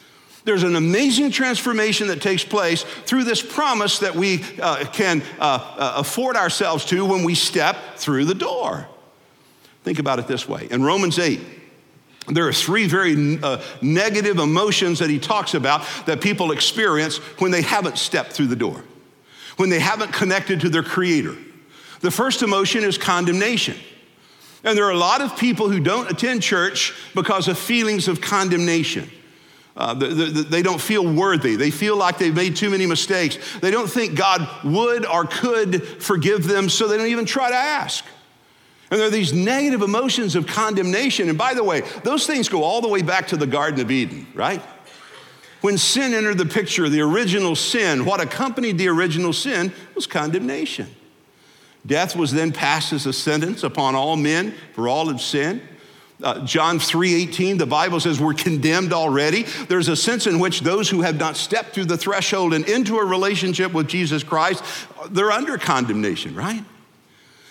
There's 0.46 0.64
an 0.64 0.76
amazing 0.76 1.30
transformation 1.30 2.08
that 2.08 2.20
takes 2.20 2.44
place 2.44 2.84
through 3.06 3.26
this 3.26 3.44
promise 3.44 4.00
that 4.00 4.16
we 4.16 4.44
uh, 4.60 4.86
can 4.86 5.22
uh, 5.40 5.76
uh, 5.78 5.94
afford 5.98 6.36
ourselves 6.38 6.86
to 6.86 7.06
when 7.06 7.24
we 7.24 7.36
step 7.36 7.98
through 7.98 8.26
the 8.26 8.34
door. 8.34 8.88
Think 9.84 10.00
about 10.00 10.18
it 10.18 10.28
this 10.28 10.50
way. 10.50 10.68
In 10.72 10.84
Romans 10.84 11.20
8, 11.20 11.40
there 12.28 12.48
are 12.48 12.54
three 12.54 12.88
very 12.88 13.40
uh, 13.42 13.62
negative 13.82 14.38
emotions 14.38 15.00
that 15.00 15.10
he 15.10 15.20
talks 15.20 15.54
about 15.54 15.86
that 16.06 16.22
people 16.22 16.52
experience 16.52 17.18
when 17.40 17.52
they 17.52 17.62
haven't 17.62 17.98
stepped 17.98 18.34
through 18.34 18.48
the 18.48 18.56
door, 18.56 18.84
when 19.56 19.70
they 19.70 19.80
haven't 19.80 20.12
connected 20.12 20.62
to 20.62 20.70
their 20.70 20.84
creator. 20.84 21.36
The 22.02 22.12
first 22.12 22.44
emotion 22.44 22.84
is 22.84 22.98
condemnation. 22.98 23.78
And 24.64 24.78
there 24.78 24.86
are 24.86 24.92
a 24.92 24.98
lot 24.98 25.22
of 25.22 25.38
people 25.38 25.70
who 25.70 25.80
don't 25.80 26.12
attend 26.12 26.44
church 26.44 26.94
because 27.16 27.48
of 27.48 27.58
feelings 27.58 28.08
of 28.08 28.20
condemnation. 28.20 29.10
Uh, 29.78 29.94
the, 29.94 30.08
the, 30.08 30.42
they 30.42 30.64
don't 30.64 30.82
feel 30.82 31.08
worthy. 31.08 31.56
They 31.56 31.70
feel 31.70 31.96
like 31.96 32.18
they've 32.18 32.36
made 32.36 32.56
too 32.56 32.72
many 32.72 32.88
mistakes. 32.88 33.38
They 33.60 33.70
don't 33.70 33.88
think 33.88 34.16
God 34.16 34.48
would 34.64 35.06
or 35.06 35.26
could 35.26 35.84
forgive 36.02 36.48
them, 36.48 36.68
so 36.68 36.88
they 36.88 36.98
don't 36.98 37.08
even 37.08 37.26
try 37.26 37.50
to 37.50 37.56
ask. 37.56 38.04
And 38.90 39.00
there 39.00 39.08
are 39.08 39.12
these 39.12 39.34
negative 39.34 39.82
emotions 39.82 40.36
of 40.36 40.48
condemnation. 40.48 41.30
And 41.30 41.38
by 41.38 41.54
the 41.54 41.64
way, 41.64 41.82
those 42.04 42.26
things 42.26 42.48
go 42.48 42.64
all 42.64 42.82
the 42.82 42.88
way 42.88 43.02
back 43.02 43.28
to 43.28 43.38
the 43.38 43.48
Garden 43.48 43.82
of 43.82 43.92
Eden, 43.92 44.28
right? 44.34 44.62
When 45.62 45.78
sin 45.78 46.14
entered 46.14 46.38
the 46.38 46.46
picture, 46.46 46.88
the 46.88 47.02
original 47.02 47.56
sin, 47.56 48.06
what 48.06 48.22
accompanied 48.22 48.78
the 48.78 48.88
original 48.88 49.34
sin 49.34 49.74
was 49.96 50.08
condemnation. 50.08 50.88
Death 51.86 52.16
was 52.16 52.32
then 52.32 52.52
passed 52.52 52.94
as 52.94 53.06
a 53.06 53.14
sentence 53.14 53.64
upon 53.64 53.96
all 53.96 54.16
men, 54.16 54.54
for 54.74 54.88
all 54.88 55.08
have 55.08 55.22
sinned. 55.22 55.62
Uh, 56.22 56.44
John 56.46 56.80
3:18 56.80 57.60
the 57.60 57.68
Bible 57.68 58.00
says 58.00 58.20
we're 58.20 58.34
condemned 58.34 58.92
already. 58.92 59.44
There's 59.68 59.88
a 59.88 59.96
sense 59.96 60.26
in 60.26 60.40
which 60.40 60.62
those 60.62 60.90
who 60.90 61.02
have 61.02 61.20
not 61.20 61.38
stepped 61.38 61.76
through 61.76 61.86
the 61.86 61.98
threshold 61.98 62.54
and 62.56 62.68
into 62.68 62.98
a 62.98 63.06
relationship 63.06 63.72
with 63.72 63.88
Jesus 63.88 64.24
Christ, 64.24 64.64
they're 65.12 65.32
under 65.32 65.58
condemnation, 65.60 66.34
right? 66.34 66.64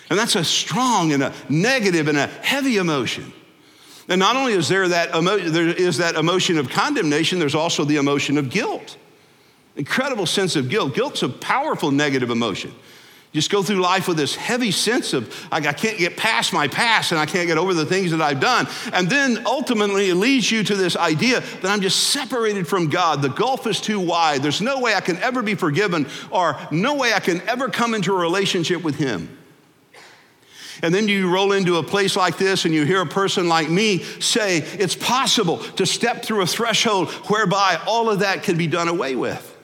And 0.09 0.17
that's 0.17 0.35
a 0.35 0.43
strong 0.43 1.11
and 1.11 1.23
a 1.23 1.33
negative 1.49 2.07
and 2.07 2.17
a 2.17 2.27
heavy 2.27 2.77
emotion. 2.77 3.33
And 4.09 4.19
not 4.19 4.35
only 4.35 4.53
is 4.53 4.69
there 4.69 4.87
that, 4.87 5.11
there 5.11 5.67
is 5.67 5.97
that 5.97 6.15
emotion 6.15 6.57
of 6.57 6.69
condemnation, 6.69 7.39
there's 7.39 7.55
also 7.55 7.83
the 7.83 7.97
emotion 7.97 8.37
of 8.37 8.49
guilt. 8.49 8.97
Incredible 9.75 10.25
sense 10.25 10.55
of 10.55 10.69
guilt. 10.69 10.95
Guilt's 10.95 11.23
a 11.23 11.29
powerful 11.29 11.91
negative 11.91 12.29
emotion. 12.29 12.73
Just 13.33 13.51
go 13.51 13.61
through 13.61 13.81
life 13.81 14.07
with 14.07 14.15
this 14.17 14.33
heavy 14.33 14.71
sense 14.71 15.13
of, 15.13 15.47
I 15.51 15.59
can't 15.59 15.97
get 15.97 16.15
past 16.15 16.53
my 16.53 16.69
past 16.69 17.11
and 17.11 17.19
I 17.19 17.25
can't 17.25 17.47
get 17.47 17.57
over 17.57 17.73
the 17.73 17.85
things 17.85 18.11
that 18.11 18.21
I've 18.21 18.39
done. 18.39 18.67
And 18.93 19.09
then 19.09 19.45
ultimately 19.45 20.09
it 20.09 20.15
leads 20.15 20.49
you 20.49 20.63
to 20.63 20.75
this 20.75 20.95
idea 20.95 21.41
that 21.41 21.65
I'm 21.65 21.81
just 21.81 22.07
separated 22.07 22.67
from 22.67 22.89
God. 22.89 23.21
The 23.21 23.29
gulf 23.29 23.67
is 23.67 23.81
too 23.81 23.99
wide. 23.99 24.41
There's 24.41 24.61
no 24.61 24.79
way 24.79 24.95
I 24.95 25.01
can 25.01 25.17
ever 25.17 25.43
be 25.43 25.53
forgiven 25.53 26.07
or 26.31 26.57
no 26.71 26.95
way 26.95 27.13
I 27.13 27.19
can 27.19 27.41
ever 27.41 27.67
come 27.67 27.93
into 27.93 28.15
a 28.15 28.17
relationship 28.17 28.81
with 28.81 28.95
Him. 28.95 29.36
And 30.81 30.93
then 30.93 31.07
you 31.07 31.29
roll 31.29 31.51
into 31.51 31.77
a 31.77 31.83
place 31.83 32.15
like 32.15 32.37
this 32.37 32.65
and 32.65 32.73
you 32.73 32.85
hear 32.85 33.01
a 33.01 33.07
person 33.07 33.47
like 33.47 33.69
me 33.69 33.99
say, 34.19 34.59
it's 34.59 34.95
possible 34.95 35.57
to 35.57 35.85
step 35.85 36.23
through 36.23 36.41
a 36.41 36.47
threshold 36.47 37.09
whereby 37.29 37.79
all 37.87 38.09
of 38.09 38.19
that 38.19 38.43
can 38.43 38.57
be 38.57 38.67
done 38.67 38.87
away 38.87 39.15
with. 39.15 39.55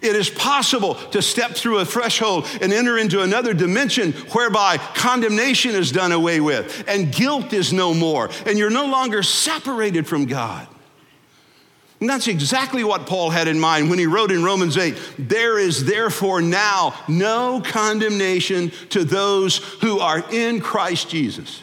It 0.00 0.16
is 0.16 0.30
possible 0.30 0.94
to 1.10 1.20
step 1.20 1.50
through 1.50 1.78
a 1.78 1.84
threshold 1.84 2.48
and 2.62 2.72
enter 2.72 2.96
into 2.96 3.20
another 3.20 3.52
dimension 3.52 4.12
whereby 4.32 4.78
condemnation 4.78 5.72
is 5.72 5.92
done 5.92 6.12
away 6.12 6.40
with 6.40 6.84
and 6.88 7.12
guilt 7.12 7.52
is 7.52 7.72
no 7.74 7.92
more 7.92 8.30
and 8.46 8.58
you're 8.58 8.70
no 8.70 8.86
longer 8.86 9.22
separated 9.22 10.06
from 10.06 10.24
God. 10.24 10.66
And 12.02 12.10
that's 12.10 12.26
exactly 12.26 12.82
what 12.82 13.06
Paul 13.06 13.30
had 13.30 13.46
in 13.46 13.60
mind 13.60 13.88
when 13.88 13.96
he 13.96 14.06
wrote 14.06 14.32
in 14.32 14.42
Romans 14.42 14.76
8 14.76 14.96
there 15.20 15.56
is 15.56 15.84
therefore 15.84 16.42
now 16.42 16.96
no 17.06 17.60
condemnation 17.64 18.72
to 18.88 19.04
those 19.04 19.58
who 19.80 20.00
are 20.00 20.24
in 20.32 20.60
Christ 20.60 21.08
Jesus. 21.08 21.62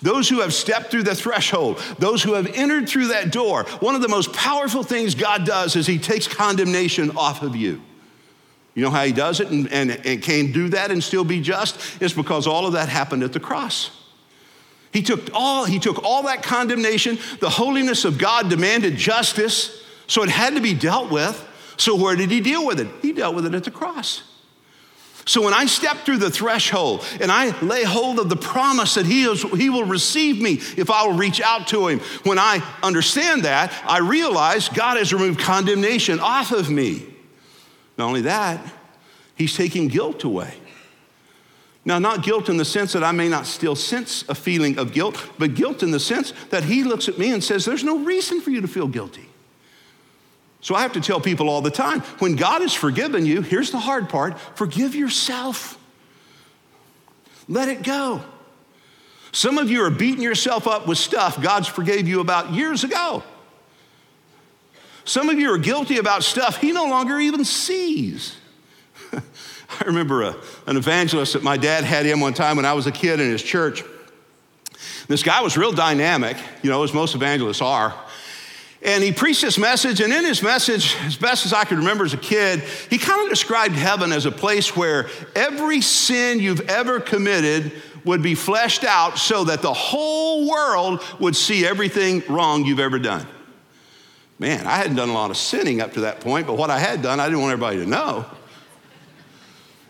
Those 0.00 0.26
who 0.26 0.40
have 0.40 0.54
stepped 0.54 0.90
through 0.90 1.02
the 1.02 1.14
threshold, 1.14 1.82
those 1.98 2.22
who 2.22 2.32
have 2.32 2.46
entered 2.54 2.88
through 2.88 3.08
that 3.08 3.30
door, 3.30 3.64
one 3.80 3.94
of 3.94 4.00
the 4.00 4.08
most 4.08 4.32
powerful 4.32 4.82
things 4.82 5.14
God 5.14 5.44
does 5.44 5.76
is 5.76 5.86
He 5.86 5.98
takes 5.98 6.26
condemnation 6.26 7.14
off 7.14 7.42
of 7.42 7.54
you. 7.54 7.82
You 8.74 8.84
know 8.84 8.90
how 8.90 9.04
He 9.04 9.12
does 9.12 9.38
it 9.38 9.48
and, 9.50 9.70
and, 9.70 9.90
and 9.90 10.22
can 10.22 10.50
do 10.50 10.70
that 10.70 10.90
and 10.90 11.04
still 11.04 11.24
be 11.24 11.42
just? 11.42 11.78
It's 12.00 12.14
because 12.14 12.46
all 12.46 12.66
of 12.66 12.72
that 12.72 12.88
happened 12.88 13.22
at 13.22 13.34
the 13.34 13.40
cross. 13.40 13.90
He 14.92 15.02
took 15.02 15.28
all, 15.34 15.64
he 15.64 15.78
took 15.78 16.02
all 16.02 16.24
that 16.24 16.42
condemnation. 16.42 17.18
The 17.40 17.50
holiness 17.50 18.04
of 18.04 18.18
God 18.18 18.48
demanded 18.48 18.96
justice, 18.96 19.84
so 20.06 20.22
it 20.22 20.30
had 20.30 20.54
to 20.54 20.60
be 20.60 20.74
dealt 20.74 21.10
with. 21.10 21.44
So 21.76 21.94
where 21.94 22.16
did 22.16 22.30
he 22.30 22.40
deal 22.40 22.66
with 22.66 22.80
it? 22.80 22.88
He 23.02 23.12
dealt 23.12 23.34
with 23.34 23.46
it 23.46 23.54
at 23.54 23.64
the 23.64 23.70
cross. 23.70 24.22
So 25.28 25.42
when 25.42 25.52
I 25.52 25.66
step 25.66 25.98
through 25.98 26.16
the 26.16 26.30
threshold 26.30 27.04
and 27.20 27.30
I 27.30 27.58
lay 27.60 27.84
hold 27.84 28.18
of 28.18 28.30
the 28.30 28.36
promise 28.36 28.94
that 28.94 29.04
he, 29.04 29.24
is, 29.24 29.42
he 29.42 29.68
will 29.68 29.84
receive 29.84 30.40
me 30.40 30.52
if 30.78 30.90
I 30.90 31.06
will 31.06 31.12
reach 31.12 31.42
out 31.42 31.68
to 31.68 31.86
him, 31.86 32.00
when 32.22 32.38
I 32.38 32.66
understand 32.82 33.42
that, 33.44 33.70
I 33.84 33.98
realize 33.98 34.70
God 34.70 34.96
has 34.96 35.12
removed 35.12 35.38
condemnation 35.38 36.18
off 36.18 36.50
of 36.50 36.70
me. 36.70 37.04
Not 37.98 38.06
only 38.06 38.22
that, 38.22 38.58
he's 39.34 39.54
taking 39.54 39.88
guilt 39.88 40.24
away. 40.24 40.54
Now, 41.88 41.98
not 41.98 42.22
guilt 42.22 42.50
in 42.50 42.58
the 42.58 42.66
sense 42.66 42.92
that 42.92 43.02
I 43.02 43.12
may 43.12 43.30
not 43.30 43.46
still 43.46 43.74
sense 43.74 44.22
a 44.28 44.34
feeling 44.34 44.78
of 44.78 44.92
guilt, 44.92 45.24
but 45.38 45.54
guilt 45.54 45.82
in 45.82 45.90
the 45.90 45.98
sense 45.98 46.34
that 46.50 46.64
he 46.64 46.84
looks 46.84 47.08
at 47.08 47.16
me 47.16 47.32
and 47.32 47.42
says, 47.42 47.64
There's 47.64 47.82
no 47.82 48.00
reason 48.00 48.42
for 48.42 48.50
you 48.50 48.60
to 48.60 48.68
feel 48.68 48.86
guilty. 48.86 49.26
So 50.60 50.74
I 50.74 50.82
have 50.82 50.92
to 50.92 51.00
tell 51.00 51.18
people 51.18 51.48
all 51.48 51.62
the 51.62 51.70
time 51.70 52.00
when 52.18 52.36
God 52.36 52.60
has 52.60 52.74
forgiven 52.74 53.24
you, 53.24 53.40
here's 53.40 53.70
the 53.70 53.78
hard 53.78 54.10
part 54.10 54.38
forgive 54.54 54.94
yourself. 54.94 55.78
Let 57.48 57.70
it 57.70 57.82
go. 57.82 58.22
Some 59.32 59.56
of 59.56 59.70
you 59.70 59.82
are 59.82 59.90
beating 59.90 60.20
yourself 60.20 60.68
up 60.68 60.86
with 60.86 60.98
stuff 60.98 61.40
God's 61.40 61.68
forgave 61.68 62.06
you 62.06 62.20
about 62.20 62.52
years 62.52 62.84
ago. 62.84 63.22
Some 65.06 65.30
of 65.30 65.38
you 65.38 65.54
are 65.54 65.58
guilty 65.58 65.96
about 65.96 66.22
stuff 66.22 66.58
He 66.58 66.70
no 66.70 66.84
longer 66.84 67.18
even 67.18 67.46
sees. 67.46 68.37
I 69.70 69.84
remember 69.84 70.22
a, 70.22 70.36
an 70.66 70.76
evangelist 70.76 71.34
that 71.34 71.42
my 71.42 71.56
dad 71.56 71.84
had 71.84 72.06
in 72.06 72.20
one 72.20 72.34
time 72.34 72.56
when 72.56 72.64
I 72.64 72.72
was 72.72 72.86
a 72.86 72.92
kid 72.92 73.20
in 73.20 73.30
his 73.30 73.42
church. 73.42 73.82
This 75.08 75.22
guy 75.22 75.40
was 75.40 75.56
real 75.56 75.72
dynamic, 75.72 76.36
you 76.62 76.70
know, 76.70 76.82
as 76.82 76.92
most 76.92 77.14
evangelists 77.14 77.62
are. 77.62 77.94
And 78.80 79.02
he 79.02 79.10
preached 79.10 79.42
this 79.42 79.58
message, 79.58 80.00
and 80.00 80.12
in 80.12 80.24
his 80.24 80.42
message, 80.42 80.94
as 81.00 81.16
best 81.16 81.44
as 81.44 81.52
I 81.52 81.64
could 81.64 81.78
remember 81.78 82.04
as 82.04 82.14
a 82.14 82.18
kid, 82.18 82.60
he 82.88 82.96
kind 82.96 83.22
of 83.22 83.28
described 83.28 83.74
heaven 83.74 84.12
as 84.12 84.24
a 84.24 84.30
place 84.30 84.76
where 84.76 85.08
every 85.34 85.80
sin 85.80 86.38
you've 86.38 86.60
ever 86.68 87.00
committed 87.00 87.72
would 88.04 88.22
be 88.22 88.36
fleshed 88.36 88.84
out 88.84 89.18
so 89.18 89.44
that 89.44 89.62
the 89.62 89.72
whole 89.72 90.48
world 90.48 91.02
would 91.18 91.34
see 91.34 91.66
everything 91.66 92.22
wrong 92.28 92.64
you've 92.64 92.78
ever 92.78 93.00
done. 93.00 93.26
Man, 94.38 94.64
I 94.66 94.76
hadn't 94.76 94.94
done 94.94 95.08
a 95.08 95.14
lot 95.14 95.30
of 95.30 95.36
sinning 95.36 95.80
up 95.80 95.94
to 95.94 96.00
that 96.02 96.20
point, 96.20 96.46
but 96.46 96.56
what 96.56 96.70
I 96.70 96.78
had 96.78 97.02
done, 97.02 97.18
I 97.18 97.26
didn't 97.26 97.40
want 97.40 97.52
everybody 97.52 97.78
to 97.78 97.86
know. 97.86 98.26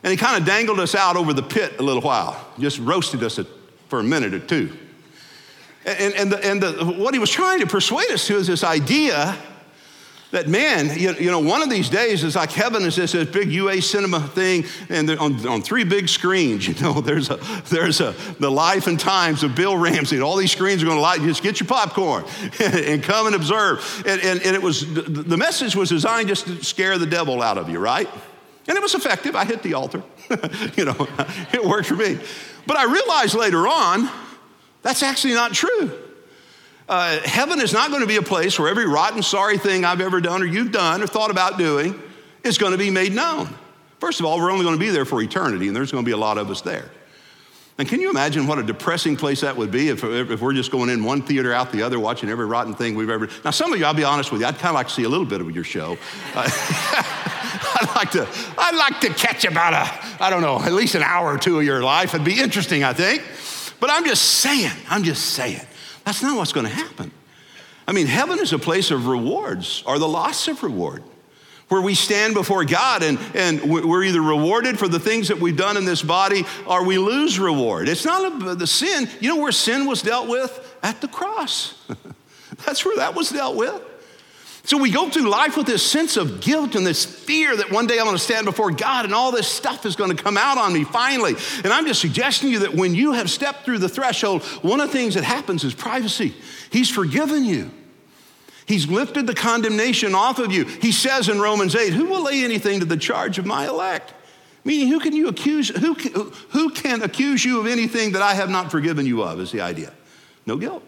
And 0.02 0.11
he 0.11 0.17
kind 0.17 0.40
of 0.40 0.47
dangled 0.47 0.81
us 0.81 0.95
out 0.95 1.17
over 1.17 1.33
the 1.33 1.43
pit 1.43 1.75
a 1.78 1.83
little 1.83 2.02
while, 2.02 2.47
just 2.59 2.78
roasted 2.78 3.23
us 3.23 3.40
for 3.88 4.00
a 4.00 4.05
minute 4.05 4.35
or 4.35 4.38
two. 4.38 4.76
And, 5.85 6.14
and, 6.14 6.33
the, 6.33 6.47
and 6.47 6.62
the, 6.62 6.85
what 6.85 7.14
he 7.14 7.21
was 7.21 7.31
trying 7.31 7.61
to 7.61 7.67
persuade 7.67 8.11
us 8.11 8.26
to 8.26 8.37
is 8.37 8.47
this 8.47 8.62
idea 8.62 9.37
that 10.31 10.47
man, 10.47 10.90
you, 10.99 11.14
you, 11.14 11.31
know, 11.31 11.40
one 11.40 11.62
of 11.62 11.71
these 11.71 11.88
days 11.88 12.23
is 12.23 12.37
like 12.37 12.52
heaven 12.52 12.83
is 12.83 12.97
this, 12.97 13.12
this 13.12 13.28
big 13.31 13.50
UA 13.50 13.81
cinema 13.81 14.21
thing, 14.21 14.67
and 14.90 15.09
on, 15.12 15.47
on 15.47 15.62
three 15.62 15.85
big 15.85 16.09
screens. 16.09 16.69
You 16.69 16.75
know, 16.83 17.00
there's 17.00 17.31
a 17.31 17.37
there's 17.71 18.00
a 18.00 18.14
the 18.38 18.50
life 18.50 18.87
and 18.88 19.00
times 19.00 19.43
of 19.43 19.55
Bill 19.55 19.76
Ramsey. 19.76 20.21
All 20.21 20.37
these 20.37 20.52
screens 20.52 20.83
are 20.83 20.87
going 20.87 20.99
to 20.99 21.02
light. 21.02 21.21
Just 21.23 21.43
get 21.43 21.61
your 21.61 21.67
popcorn 21.67 22.25
and 22.61 23.02
come 23.02 23.26
and 23.26 23.35
observe. 23.35 24.05
And, 24.07 24.21
and, 24.21 24.43
and 24.43 24.55
it 24.55 24.62
was 24.62 24.93
the 24.93 25.37
message 25.37 25.75
was 25.75 25.88
designed 25.88 26.28
just 26.28 26.45
to 26.47 26.62
scare 26.62 26.99
the 26.99 27.07
devil 27.07 27.43
out 27.43 27.57
of 27.57 27.71
you, 27.71 27.78
right? 27.78 28.09
And 28.68 28.76
it 28.76 28.82
was 28.82 28.94
effective. 28.94 29.34
I 29.34 29.44
hit 29.44 29.62
the 29.62 29.75
altar. 29.75 30.02
you 30.76 30.84
know, 30.84 30.94
it 31.52 31.64
worked 31.64 31.88
for 31.88 31.96
me. 31.96 32.18
But 32.66 32.76
I 32.76 32.84
realized 32.84 33.34
later 33.34 33.66
on 33.66 34.08
that's 34.82 35.02
actually 35.02 35.34
not 35.34 35.52
true. 35.52 35.90
Uh, 36.88 37.18
heaven 37.20 37.60
is 37.60 37.72
not 37.72 37.90
going 37.90 38.00
to 38.00 38.06
be 38.06 38.16
a 38.16 38.22
place 38.22 38.58
where 38.58 38.68
every 38.68 38.87
rotten, 38.87 39.22
sorry 39.22 39.58
thing 39.58 39.84
I've 39.84 40.00
ever 40.00 40.20
done 40.20 40.42
or 40.42 40.46
you've 40.46 40.72
done 40.72 41.02
or 41.02 41.06
thought 41.06 41.30
about 41.30 41.58
doing 41.58 42.00
is 42.44 42.56
going 42.56 42.72
to 42.72 42.78
be 42.78 42.90
made 42.90 43.12
known. 43.12 43.54
First 44.00 44.20
of 44.20 44.26
all, 44.26 44.38
we're 44.38 44.50
only 44.50 44.64
going 44.64 44.76
to 44.76 44.80
be 44.80 44.90
there 44.90 45.04
for 45.04 45.20
eternity, 45.20 45.66
and 45.66 45.76
there's 45.76 45.92
going 45.92 46.04
to 46.04 46.08
be 46.08 46.12
a 46.12 46.18
lot 46.18 46.38
of 46.38 46.50
us 46.50 46.62
there. 46.62 46.90
And 47.76 47.88
can 47.88 48.00
you 48.00 48.10
imagine 48.10 48.46
what 48.46 48.58
a 48.58 48.62
depressing 48.62 49.16
place 49.16 49.42
that 49.42 49.56
would 49.56 49.70
be 49.70 49.88
if, 49.88 50.02
if 50.02 50.40
we're 50.40 50.54
just 50.54 50.72
going 50.72 50.88
in 50.88 51.04
one 51.04 51.22
theater 51.22 51.52
out 51.52 51.70
the 51.70 51.82
other, 51.82 52.00
watching 52.00 52.28
every 52.28 52.46
rotten 52.46 52.75
thing 52.75 52.94
we've 52.94 53.10
ever. 53.10 53.28
Now, 53.44 53.50
some 53.50 53.72
of 53.72 53.78
you, 53.78 53.84
I'll 53.84 53.94
be 53.94 54.04
honest 54.04 54.32
with 54.32 54.40
you, 54.40 54.46
I'd 54.46 54.58
kind 54.58 54.70
of 54.70 54.75
like 54.75 54.88
to 54.88 54.94
see 54.94 55.04
a 55.04 55.08
little 55.08 55.26
bit 55.26 55.40
of 55.40 55.50
your 55.50 55.64
show. 55.64 55.96
I'd 57.80 57.94
like 57.94 58.11
to, 58.12 58.28
I'd 58.58 58.75
like 58.75 59.00
to 59.00 59.08
catch 59.11 59.44
about 59.44 59.73
a, 59.73 60.23
I 60.23 60.30
don't 60.30 60.42
know, 60.42 60.61
at 60.61 60.73
least 60.73 60.94
an 60.94 61.02
hour 61.02 61.32
or 61.32 61.38
two 61.38 61.58
of 61.58 61.64
your 61.64 61.82
life. 61.82 62.14
It'd 62.14 62.25
be 62.25 62.40
interesting, 62.40 62.82
I 62.82 62.92
think. 62.92 63.23
But 63.80 63.90
I'm 63.90 64.04
just 64.04 64.25
saying, 64.25 64.73
I'm 64.88 65.04
just 65.04 65.25
saying, 65.26 65.61
that's 66.04 66.23
not 66.23 66.37
what's 66.37 66.52
going 66.52 66.66
to 66.66 66.73
happen. 66.73 67.12
I 67.87 67.92
mean, 67.92 68.06
heaven 68.06 68.38
is 68.40 68.52
a 68.52 68.58
place 68.58 68.90
of 68.90 69.06
rewards 69.06 69.82
or 69.87 69.99
the 69.99 70.08
loss 70.08 70.49
of 70.49 70.62
reward 70.62 71.02
where 71.68 71.80
we 71.80 71.94
stand 71.94 72.35
before 72.35 72.64
God 72.64 73.02
and, 73.02 73.18
and 73.35 73.62
we're 73.62 74.02
either 74.02 74.20
rewarded 74.20 74.78
for 74.78 74.88
the 74.88 74.99
things 74.99 75.28
that 75.28 75.38
we've 75.38 75.56
done 75.56 75.76
in 75.76 75.85
this 75.85 76.02
body 76.02 76.44
or 76.66 76.85
we 76.85 76.99
lose 76.99 77.38
reward. 77.38 77.88
It's 77.88 78.04
not 78.04 78.42
a, 78.42 78.54
the 78.54 78.66
sin. 78.66 79.08
You 79.20 79.28
know 79.28 79.37
where 79.40 79.52
sin 79.52 79.87
was 79.87 80.02
dealt 80.02 80.28
with? 80.28 80.76
At 80.82 81.00
the 81.00 81.08
cross. 81.08 81.75
That's 82.66 82.85
where 82.85 82.97
that 82.97 83.14
was 83.14 83.30
dealt 83.30 83.56
with. 83.56 83.80
So 84.68 84.76
we 84.76 84.90
go 84.90 85.08
through 85.08 85.30
life 85.30 85.56
with 85.56 85.66
this 85.66 85.82
sense 85.82 86.18
of 86.18 86.42
guilt 86.42 86.75
and 86.75 86.87
this 86.87 87.02
fear 87.02 87.56
that 87.56 87.70
one 87.70 87.87
day 87.87 87.98
I'm 87.98 88.04
going 88.04 88.18
to 88.18 88.22
stand 88.22 88.44
before 88.44 88.70
God 88.70 89.06
and 89.06 89.14
all 89.14 89.32
this 89.32 89.48
stuff 89.48 89.87
is 89.87 89.96
going 89.96 90.14
to 90.14 90.22
come 90.22 90.37
out 90.37 90.58
on 90.58 90.75
me 90.75 90.84
finally. 90.84 91.37
And 91.64 91.72
I'm 91.72 91.87
just 91.87 92.02
suggesting 92.02 92.50
to 92.50 92.52
you 92.52 92.58
that 92.58 92.75
when 92.75 92.94
you 92.94 93.12
have 93.12 93.30
stepped 93.30 93.64
through 93.64 93.78
the 93.78 93.88
threshold, 93.88 94.42
one 94.60 94.80
of 94.80 94.88
the 94.88 94.92
things 94.92 95.14
that 95.14 95.25
happens 95.25 95.64
is 95.64 95.72
privacy. 95.72 96.34
He's 96.68 96.90
forgiven 96.90 97.46
you. 97.46 97.70
He's 98.66 98.87
lifted 98.87 99.26
the 99.26 99.34
condemnation 99.34 100.14
off 100.14 100.38
of 100.38 100.52
you. 100.52 100.66
He 100.66 100.92
says 100.92 101.30
in 101.30 101.40
Romans 101.40 101.75
8, 101.75 101.94
Who 101.94 102.04
will 102.04 102.25
lay 102.25 102.44
anything 102.44 102.80
to 102.80 102.84
the 102.84 102.98
charge 102.98 103.38
of 103.38 103.46
my 103.46 103.66
elect? 103.66 104.12
Meaning, 104.64 104.88
who 104.88 105.00
can 105.00 105.16
you 105.16 105.28
accuse? 105.28 105.70
Who 105.70 105.94
can, 105.94 106.30
who 106.50 106.68
can 106.72 107.00
accuse 107.00 107.42
you 107.42 107.58
of 107.58 107.66
anything 107.66 108.12
that 108.12 108.20
I 108.20 108.34
have 108.34 108.50
not 108.50 108.70
forgiven 108.70 109.06
you 109.06 109.22
of? 109.22 109.40
Is 109.40 109.50
the 109.50 109.62
idea. 109.62 109.94
No 110.44 110.58
guilt. 110.58 110.82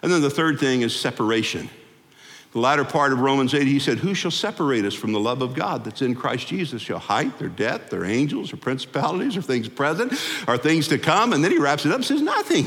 And 0.00 0.10
then 0.10 0.22
the 0.22 0.30
third 0.30 0.58
thing 0.58 0.80
is 0.80 0.98
separation. 0.98 1.68
The 2.52 2.58
latter 2.58 2.84
part 2.84 3.14
of 3.14 3.20
Romans 3.20 3.54
8, 3.54 3.66
he 3.66 3.78
said, 3.78 3.98
Who 3.98 4.14
shall 4.14 4.30
separate 4.30 4.84
us 4.84 4.92
from 4.92 5.12
the 5.12 5.20
love 5.20 5.40
of 5.40 5.54
God 5.54 5.84
that's 5.84 6.02
in 6.02 6.14
Christ 6.14 6.46
Jesus? 6.46 6.82
Shall 6.82 6.98
height, 6.98 7.40
or 7.40 7.48
depth, 7.48 7.94
or 7.94 8.04
angels, 8.04 8.52
or 8.52 8.58
principalities, 8.58 9.38
or 9.38 9.42
things 9.42 9.68
present, 9.68 10.12
or 10.46 10.58
things 10.58 10.88
to 10.88 10.98
come? 10.98 11.32
And 11.32 11.42
then 11.42 11.50
he 11.50 11.58
wraps 11.58 11.86
it 11.86 11.90
up 11.90 11.96
and 11.96 12.04
says, 12.04 12.20
Nothing 12.20 12.66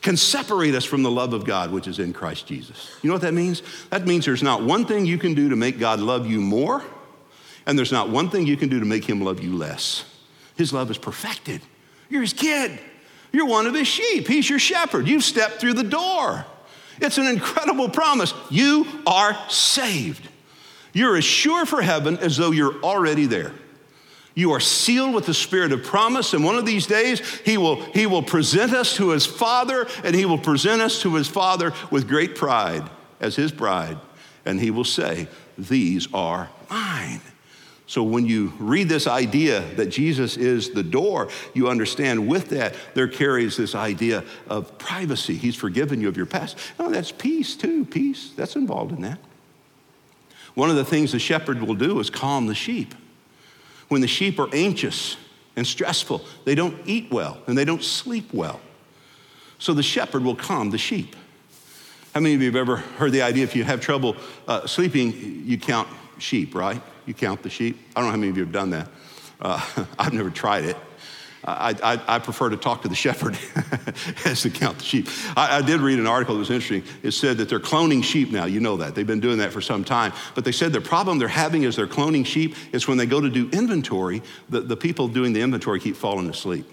can 0.00 0.16
separate 0.16 0.74
us 0.74 0.84
from 0.84 1.04
the 1.04 1.10
love 1.10 1.32
of 1.32 1.44
God 1.44 1.70
which 1.70 1.86
is 1.86 2.00
in 2.00 2.12
Christ 2.12 2.48
Jesus. 2.48 2.90
You 3.00 3.08
know 3.08 3.14
what 3.14 3.22
that 3.22 3.32
means? 3.32 3.62
That 3.90 4.04
means 4.04 4.24
there's 4.24 4.42
not 4.42 4.64
one 4.64 4.84
thing 4.84 5.06
you 5.06 5.18
can 5.18 5.34
do 5.34 5.50
to 5.50 5.56
make 5.56 5.78
God 5.78 6.00
love 6.00 6.28
you 6.28 6.40
more, 6.40 6.82
and 7.64 7.78
there's 7.78 7.92
not 7.92 8.10
one 8.10 8.28
thing 8.28 8.48
you 8.48 8.56
can 8.56 8.68
do 8.68 8.80
to 8.80 8.86
make 8.86 9.04
him 9.04 9.20
love 9.20 9.40
you 9.40 9.54
less. 9.56 10.04
His 10.56 10.72
love 10.72 10.90
is 10.90 10.98
perfected. 10.98 11.62
You're 12.10 12.22
his 12.22 12.32
kid. 12.32 12.76
You're 13.30 13.46
one 13.46 13.66
of 13.66 13.74
his 13.74 13.86
sheep. 13.86 14.26
He's 14.26 14.50
your 14.50 14.58
shepherd. 14.58 15.06
You've 15.06 15.22
stepped 15.22 15.60
through 15.60 15.74
the 15.74 15.84
door. 15.84 16.44
It's 17.02 17.18
an 17.18 17.26
incredible 17.26 17.88
promise. 17.88 18.32
You 18.50 18.86
are 19.06 19.36
saved. 19.48 20.28
You're 20.92 21.16
as 21.16 21.24
sure 21.24 21.66
for 21.66 21.82
heaven 21.82 22.18
as 22.18 22.36
though 22.36 22.50
you're 22.50 22.80
already 22.82 23.26
there. 23.26 23.52
You 24.34 24.52
are 24.52 24.60
sealed 24.60 25.14
with 25.14 25.26
the 25.26 25.34
spirit 25.34 25.72
of 25.72 25.82
promise, 25.82 26.32
and 26.32 26.44
one 26.44 26.56
of 26.56 26.64
these 26.64 26.86
days 26.86 27.20
he 27.40 27.58
will, 27.58 27.82
he 27.92 28.06
will 28.06 28.22
present 28.22 28.72
us 28.72 28.96
to 28.96 29.10
his 29.10 29.26
Father, 29.26 29.86
and 30.04 30.14
he 30.14 30.24
will 30.24 30.38
present 30.38 30.80
us 30.80 31.02
to 31.02 31.14
his 31.16 31.28
Father 31.28 31.72
with 31.90 32.08
great 32.08 32.34
pride 32.34 32.88
as 33.20 33.36
his 33.36 33.52
bride, 33.52 33.98
and 34.46 34.58
he 34.58 34.70
will 34.70 34.84
say, 34.84 35.28
These 35.58 36.08
are 36.14 36.48
mine. 36.70 37.20
So 37.92 38.02
when 38.02 38.24
you 38.24 38.54
read 38.58 38.88
this 38.88 39.06
idea 39.06 39.60
that 39.74 39.90
Jesus 39.90 40.38
is 40.38 40.70
the 40.70 40.82
door, 40.82 41.28
you 41.52 41.68
understand 41.68 42.26
with 42.26 42.48
that 42.48 42.74
there 42.94 43.06
carries 43.06 43.58
this 43.58 43.74
idea 43.74 44.24
of 44.48 44.78
privacy. 44.78 45.36
He's 45.36 45.56
forgiven 45.56 46.00
you 46.00 46.08
of 46.08 46.16
your 46.16 46.24
past. 46.24 46.56
No, 46.78 46.88
that's 46.88 47.12
peace 47.12 47.54
too. 47.54 47.84
Peace, 47.84 48.32
that's 48.34 48.56
involved 48.56 48.92
in 48.92 49.02
that. 49.02 49.18
One 50.54 50.70
of 50.70 50.76
the 50.76 50.86
things 50.86 51.12
the 51.12 51.18
shepherd 51.18 51.60
will 51.60 51.74
do 51.74 52.00
is 52.00 52.08
calm 52.08 52.46
the 52.46 52.54
sheep. 52.54 52.94
When 53.88 54.00
the 54.00 54.08
sheep 54.08 54.38
are 54.38 54.48
anxious 54.54 55.18
and 55.54 55.66
stressful, 55.66 56.22
they 56.46 56.54
don't 56.54 56.78
eat 56.86 57.10
well 57.10 57.42
and 57.46 57.58
they 57.58 57.66
don't 57.66 57.84
sleep 57.84 58.32
well. 58.32 58.62
So 59.58 59.74
the 59.74 59.82
shepherd 59.82 60.24
will 60.24 60.36
calm 60.36 60.70
the 60.70 60.78
sheep. 60.78 61.14
How 62.14 62.20
many 62.20 62.34
of 62.36 62.40
you 62.40 62.46
have 62.46 62.56
ever 62.56 62.76
heard 62.76 63.12
the 63.12 63.20
idea 63.20 63.44
if 63.44 63.54
you 63.54 63.64
have 63.64 63.82
trouble 63.82 64.16
uh, 64.48 64.66
sleeping, 64.66 65.42
you 65.44 65.58
count 65.58 65.88
sheep, 66.16 66.54
right? 66.54 66.80
You 67.06 67.14
count 67.14 67.42
the 67.42 67.50
sheep. 67.50 67.78
I 67.94 68.00
don't 68.00 68.08
know 68.08 68.12
how 68.12 68.16
many 68.16 68.30
of 68.30 68.36
you 68.36 68.44
have 68.44 68.52
done 68.52 68.70
that. 68.70 68.88
Uh, 69.40 69.84
I've 69.98 70.12
never 70.12 70.30
tried 70.30 70.64
it. 70.64 70.76
I, 71.44 71.74
I, 71.82 72.16
I, 72.16 72.18
prefer 72.20 72.50
to 72.50 72.56
talk 72.56 72.82
to 72.82 72.88
the 72.88 72.94
shepherd 72.94 73.36
as 74.24 74.42
to 74.42 74.50
count 74.50 74.78
the 74.78 74.84
sheep. 74.84 75.08
I, 75.36 75.58
I, 75.58 75.62
did 75.62 75.80
read 75.80 75.98
an 75.98 76.06
article 76.06 76.36
that 76.36 76.38
was 76.38 76.50
interesting. 76.50 76.84
It 77.02 77.10
said 77.12 77.38
that 77.38 77.48
they're 77.48 77.58
cloning 77.58 78.04
sheep 78.04 78.30
now. 78.30 78.44
You 78.44 78.60
know 78.60 78.76
that. 78.76 78.94
They've 78.94 79.06
been 79.06 79.18
doing 79.18 79.38
that 79.38 79.52
for 79.52 79.60
some 79.60 79.82
time. 79.82 80.12
But 80.36 80.44
they 80.44 80.52
said 80.52 80.72
the 80.72 80.80
problem 80.80 81.18
they're 81.18 81.26
having 81.26 81.64
is 81.64 81.74
they're 81.74 81.88
cloning 81.88 82.24
sheep 82.24 82.54
is 82.72 82.86
when 82.86 82.96
they 82.96 83.06
go 83.06 83.20
to 83.20 83.28
do 83.28 83.50
inventory, 83.50 84.22
the, 84.50 84.60
the 84.60 84.76
people 84.76 85.08
doing 85.08 85.32
the 85.32 85.42
inventory 85.42 85.80
keep 85.80 85.96
falling 85.96 86.30
asleep. 86.30 86.64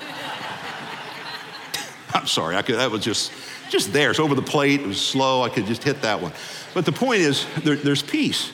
I'm 2.14 2.26
sorry. 2.26 2.56
I 2.56 2.62
could, 2.62 2.76
that 2.76 2.90
was 2.90 3.04
just, 3.04 3.30
just 3.68 3.92
there. 3.92 4.10
It's 4.10 4.20
over 4.20 4.34
the 4.34 4.40
plate. 4.40 4.80
It 4.80 4.86
was 4.86 5.02
slow. 5.02 5.42
I 5.42 5.50
could 5.50 5.66
just 5.66 5.82
hit 5.82 6.00
that 6.00 6.22
one. 6.22 6.32
But 6.72 6.86
the 6.86 6.92
point 6.92 7.20
is, 7.20 7.44
there, 7.62 7.76
there's 7.76 8.02
peace. 8.02 8.52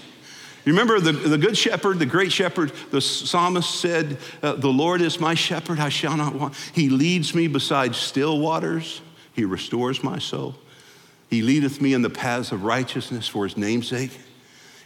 You 0.64 0.72
remember 0.72 1.00
the, 1.00 1.12
the 1.12 1.38
good 1.38 1.56
shepherd, 1.56 1.98
the 1.98 2.06
great 2.06 2.30
shepherd, 2.30 2.72
the 2.90 3.00
psalmist 3.00 3.80
said, 3.80 4.18
uh, 4.42 4.54
The 4.54 4.68
Lord 4.68 5.00
is 5.00 5.18
my 5.18 5.34
shepherd, 5.34 5.80
I 5.80 5.88
shall 5.88 6.16
not 6.16 6.34
want. 6.34 6.54
He 6.72 6.88
leads 6.88 7.34
me 7.34 7.48
beside 7.48 7.96
still 7.96 8.38
waters, 8.38 9.00
He 9.32 9.44
restores 9.44 10.04
my 10.04 10.18
soul. 10.18 10.54
He 11.28 11.42
leadeth 11.42 11.80
me 11.80 11.94
in 11.94 12.02
the 12.02 12.10
paths 12.10 12.52
of 12.52 12.62
righteousness 12.62 13.26
for 13.26 13.44
His 13.44 13.56
name'sake. 13.56 14.12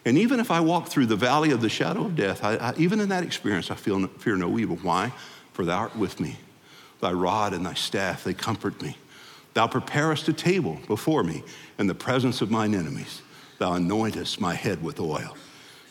And 0.07 0.17
even 0.17 0.39
if 0.39 0.51
I 0.53 0.61
walk 0.61 0.87
through 0.87 1.07
the 1.07 1.17
valley 1.17 1.51
of 1.51 1.61
the 1.61 1.69
shadow 1.69 2.05
of 2.05 2.15
death, 2.15 2.45
I, 2.45 2.55
I, 2.57 2.75
even 2.79 3.01
in 3.01 3.09
that 3.09 3.25
experience, 3.25 3.71
I 3.71 3.75
feel 3.75 3.99
no, 3.99 4.07
fear 4.07 4.37
no 4.37 4.57
evil. 4.59 4.77
Why? 4.77 5.13
For 5.53 5.65
thou 5.65 5.79
art 5.79 5.97
with 5.97 6.21
me. 6.21 6.37
Thy 7.01 7.13
rod 7.13 7.53
and 7.53 7.67
thy 7.67 7.75
staff, 7.75 8.25
they 8.25 8.33
comfort 8.33 8.81
me. 8.81 8.97
Thou 9.53 9.67
preparest 9.67 10.29
a 10.29 10.33
table 10.33 10.79
before 10.87 11.25
me 11.25 11.43
in 11.79 11.87
the 11.87 11.95
presence 11.95 12.41
of 12.41 12.51
mine 12.51 12.75
enemies. 12.75 13.21
Thou 13.59 13.73
anointest 13.73 14.39
my 14.39 14.55
head 14.55 14.83
with 14.83 15.01
oil. 15.01 15.37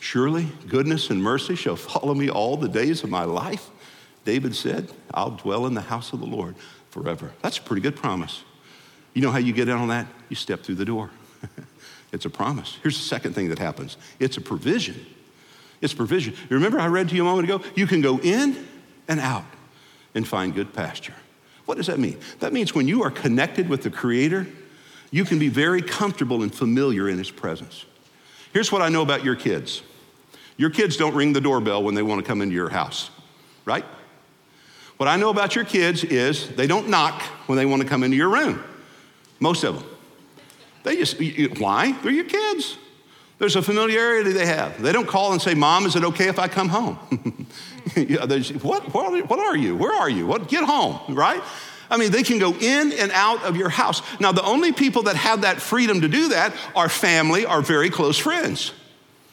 Surely 0.00 0.48
goodness 0.68 1.10
and 1.10 1.22
mercy 1.22 1.54
shall 1.54 1.76
follow 1.76 2.14
me 2.14 2.28
all 2.28 2.56
the 2.56 2.68
days 2.68 3.02
of 3.02 3.10
my 3.10 3.24
life. 3.24 3.70
David 4.24 4.54
said, 4.54 4.90
I'll 5.14 5.30
dwell 5.30 5.66
in 5.66 5.74
the 5.74 5.80
house 5.80 6.12
of 6.12 6.20
the 6.20 6.26
Lord 6.26 6.56
forever. 6.90 7.32
That's 7.42 7.58
a 7.58 7.62
pretty 7.62 7.82
good 7.82 7.96
promise. 7.96 8.42
You 9.14 9.22
know 9.22 9.30
how 9.30 9.38
you 9.38 9.52
get 9.52 9.68
in 9.68 9.76
on 9.76 9.88
that? 9.88 10.06
You 10.28 10.36
step 10.36 10.62
through 10.62 10.74
the 10.74 10.84
door. 10.84 11.10
it's 12.12 12.24
a 12.24 12.30
promise. 12.30 12.78
Here's 12.82 12.98
the 12.98 13.04
second 13.04 13.34
thing 13.34 13.48
that 13.48 13.58
happens 13.58 13.96
it's 14.18 14.36
a 14.36 14.40
provision. 14.40 15.06
It's 15.80 15.92
provision. 15.94 16.34
You 16.34 16.56
remember 16.56 16.80
I 16.80 16.86
read 16.86 17.08
to 17.10 17.14
you 17.14 17.22
a 17.22 17.24
moment 17.24 17.48
ago? 17.48 17.62
You 17.74 17.86
can 17.86 18.00
go 18.00 18.18
in 18.18 18.66
and 19.08 19.20
out 19.20 19.44
and 20.14 20.26
find 20.26 20.54
good 20.54 20.72
pasture. 20.72 21.14
What 21.66 21.76
does 21.76 21.88
that 21.88 21.98
mean? 21.98 22.18
That 22.40 22.52
means 22.52 22.74
when 22.74 22.88
you 22.88 23.02
are 23.02 23.10
connected 23.10 23.68
with 23.68 23.82
the 23.82 23.90
Creator, 23.90 24.46
you 25.10 25.24
can 25.24 25.38
be 25.38 25.48
very 25.48 25.82
comfortable 25.82 26.42
and 26.42 26.54
familiar 26.54 27.08
in 27.08 27.18
His 27.18 27.30
presence. 27.30 27.84
Here's 28.56 28.72
what 28.72 28.80
I 28.80 28.88
know 28.88 29.02
about 29.02 29.22
your 29.22 29.36
kids 29.36 29.82
your 30.56 30.70
kids 30.70 30.96
don't 30.96 31.14
ring 31.14 31.34
the 31.34 31.42
doorbell 31.42 31.82
when 31.82 31.94
they 31.94 32.02
want 32.02 32.22
to 32.22 32.26
come 32.26 32.40
into 32.40 32.54
your 32.54 32.70
house, 32.70 33.10
right? 33.66 33.84
What 34.96 35.10
I 35.10 35.16
know 35.16 35.28
about 35.28 35.54
your 35.54 35.66
kids 35.66 36.02
is 36.04 36.48
they 36.56 36.66
don't 36.66 36.88
knock 36.88 37.20
when 37.48 37.58
they 37.58 37.66
want 37.66 37.82
to 37.82 37.88
come 37.88 38.02
into 38.02 38.16
your 38.16 38.30
room. 38.30 38.64
Most 39.40 39.62
of 39.62 39.74
them. 39.74 39.84
They 40.84 40.96
just, 40.96 41.20
why? 41.60 41.92
They're 42.00 42.10
your 42.10 42.24
kids. 42.24 42.78
There's 43.38 43.56
a 43.56 43.62
familiarity 43.62 44.32
they 44.32 44.46
have. 44.46 44.80
They 44.80 44.92
don't 44.92 45.06
call 45.06 45.32
and 45.32 45.42
say, 45.42 45.52
Mom, 45.52 45.84
is 45.84 45.94
it 45.94 46.04
okay 46.04 46.28
if 46.28 46.38
I 46.38 46.48
come 46.48 46.70
home? 46.70 47.46
Yeah. 47.94 48.24
what, 48.62 48.92
what 48.94 49.38
are 49.38 49.56
you? 49.56 49.76
Where 49.76 49.92
are 49.92 50.10
you? 50.10 50.26
What, 50.26 50.48
get 50.48 50.64
home, 50.64 51.14
right? 51.14 51.42
I 51.90 51.96
mean, 51.96 52.10
they 52.10 52.22
can 52.22 52.38
go 52.38 52.54
in 52.54 52.92
and 52.92 53.10
out 53.12 53.42
of 53.44 53.56
your 53.56 53.68
house. 53.68 54.02
Now, 54.20 54.32
the 54.32 54.44
only 54.44 54.72
people 54.72 55.04
that 55.04 55.16
have 55.16 55.42
that 55.42 55.60
freedom 55.60 56.00
to 56.00 56.08
do 56.08 56.28
that 56.28 56.52
are 56.74 56.88
family, 56.88 57.46
are 57.46 57.62
very 57.62 57.90
close 57.90 58.18
friends. 58.18 58.72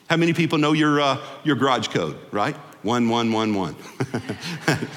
How 0.09 0.17
many 0.17 0.33
people 0.33 0.57
know 0.57 0.73
your, 0.73 1.01
uh, 1.01 1.17
your 1.43 1.55
garage 1.55 1.87
code, 1.87 2.17
right? 2.31 2.55
1111. 2.83 3.75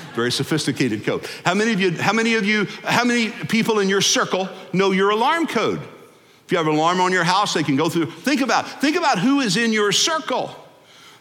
Very 0.14 0.32
sophisticated 0.32 1.04
code. 1.04 1.26
How 1.44 1.54
many 1.54 1.72
of 1.72 1.80
you, 1.80 1.92
how 1.92 2.12
many 2.12 2.34
of 2.34 2.44
you, 2.44 2.66
how 2.82 3.04
many 3.04 3.30
people 3.30 3.78
in 3.78 3.88
your 3.88 4.00
circle 4.00 4.48
know 4.72 4.90
your 4.90 5.10
alarm 5.10 5.46
code? 5.46 5.80
If 6.44 6.52
you 6.52 6.58
have 6.58 6.66
an 6.66 6.74
alarm 6.74 7.00
on 7.00 7.12
your 7.12 7.24
house, 7.24 7.54
they 7.54 7.62
can 7.62 7.76
go 7.76 7.88
through. 7.88 8.10
Think 8.10 8.40
about, 8.40 8.68
think 8.80 8.96
about 8.96 9.18
who 9.20 9.40
is 9.40 9.56
in 9.56 9.72
your 9.72 9.92
circle. 9.92 10.54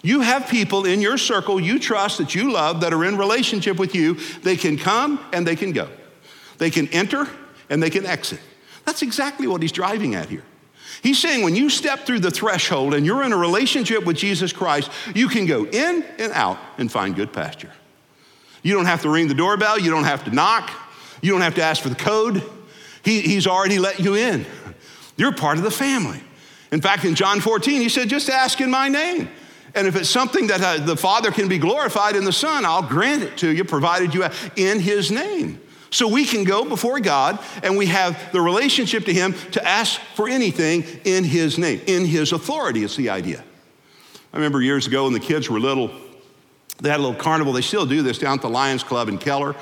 You 0.02 0.22
have 0.22 0.50
people 0.50 0.86
in 0.86 1.02
your 1.02 1.18
circle 1.18 1.60
you 1.60 1.80
trust, 1.80 2.18
that 2.20 2.36
you 2.36 2.52
love, 2.52 2.82
that 2.82 2.94
are 2.94 3.06
in 3.06 3.18
relationship 3.18 3.78
with 3.78 3.96
you. 3.96 4.16
They 4.44 4.56
can 4.56 4.78
come 4.78 5.24
and 5.34 5.46
they 5.48 5.56
can 5.56 5.72
go. 5.72 5.90
They 6.58 6.70
can 6.70 6.88
enter 6.90 7.28
and 7.70 7.82
they 7.82 7.90
can 7.90 8.06
exit. 8.06 8.40
That's 8.86 9.02
exactly 9.02 9.48
what 9.48 9.62
he's 9.62 9.72
driving 9.72 10.16
at 10.16 10.30
here. 10.30 10.44
He's 11.02 11.20
saying 11.20 11.44
when 11.44 11.56
you 11.56 11.70
step 11.70 12.06
through 12.06 12.20
the 12.20 12.32
threshold 12.32 12.94
and 12.94 13.06
you're 13.06 13.24
in 13.24 13.34
a 13.34 13.38
relationship 13.38 14.06
with 14.06 14.18
Jesus 14.18 14.54
Christ, 14.54 14.90
you 15.14 15.28
can 15.28 15.46
go 15.46 15.66
in 15.66 16.04
and 16.18 16.32
out 16.32 16.58
and 16.78 16.92
find 16.92 17.16
good 17.16 17.34
pasture. 17.34 17.72
You 18.64 18.74
don't 18.74 18.86
have 18.86 19.02
to 19.04 19.10
ring 19.10 19.28
the 19.28 19.34
doorbell, 19.34 19.80
you 19.80 19.92
don't 19.92 20.06
have 20.06 20.24
to 20.24 20.32
knock, 20.32 20.72
you 21.22 21.32
don't 21.32 21.42
have 21.42 21.56
to 21.56 21.64
ask 21.64 21.84
for 21.84 21.90
the 21.90 21.96
code. 21.96 22.44
He, 23.04 23.22
he's 23.22 23.46
already 23.46 23.78
let 23.78 24.00
you 24.00 24.16
in. 24.16 24.46
You're 25.18 25.34
part 25.34 25.58
of 25.58 25.64
the 25.64 25.72
family. 25.72 26.22
In 26.72 26.82
fact, 26.82 27.06
in 27.06 27.14
John 27.14 27.40
14, 27.40 27.82
he 27.82 27.90
said, 27.90 28.10
just 28.10 28.30
ask 28.30 28.60
in 28.60 28.72
my 28.72 28.90
name. 28.90 29.30
And 29.76 29.88
if 29.88 29.96
it's 29.96 30.10
something 30.10 30.48
that 30.48 30.62
uh, 30.62 30.84
the 30.84 30.98
Father 30.98 31.32
can 31.32 31.48
be 31.48 31.58
glorified 31.58 32.16
in 32.16 32.24
the 32.24 32.34
Son, 32.34 32.66
I'll 32.66 32.82
grant 32.82 33.24
it 33.24 33.38
to 33.38 33.50
you, 33.50 33.64
provided 33.64 34.14
you 34.14 34.26
in 34.56 34.80
his 34.80 35.12
name. 35.12 35.62
So 35.96 36.10
we 36.10 36.26
can 36.26 36.44
go 36.44 36.66
before 36.66 37.00
God 37.00 37.40
and 37.64 37.78
we 37.78 37.86
have 37.86 38.34
the 38.34 38.42
relationship 38.42 39.06
to 39.06 39.14
Him 39.14 39.34
to 39.52 39.66
ask 39.66 40.02
for 40.14 40.28
anything 40.28 40.84
in 41.06 41.24
His 41.24 41.58
name, 41.58 41.80
in 41.88 42.04
His 42.04 42.34
authority, 42.34 42.84
is 42.84 42.98
the 42.98 43.10
idea. 43.10 43.42
I 44.34 44.36
remember 44.36 44.62
years 44.62 44.88
ago 44.88 45.06
when 45.06 45.14
the 45.14 45.22
kids 45.22 45.50
were 45.50 45.58
little, 45.58 45.90
they 46.82 46.90
had 46.90 47.00
a 47.00 47.02
little 47.04 47.18
carnival. 47.18 47.54
They 47.54 47.62
still 47.62 47.86
do 47.86 48.02
this 48.02 48.18
down 48.18 48.36
at 48.36 48.42
the 48.42 48.50
Lions 48.50 48.84
Club 48.84 49.08
in 49.08 49.18
Keller. 49.18 49.56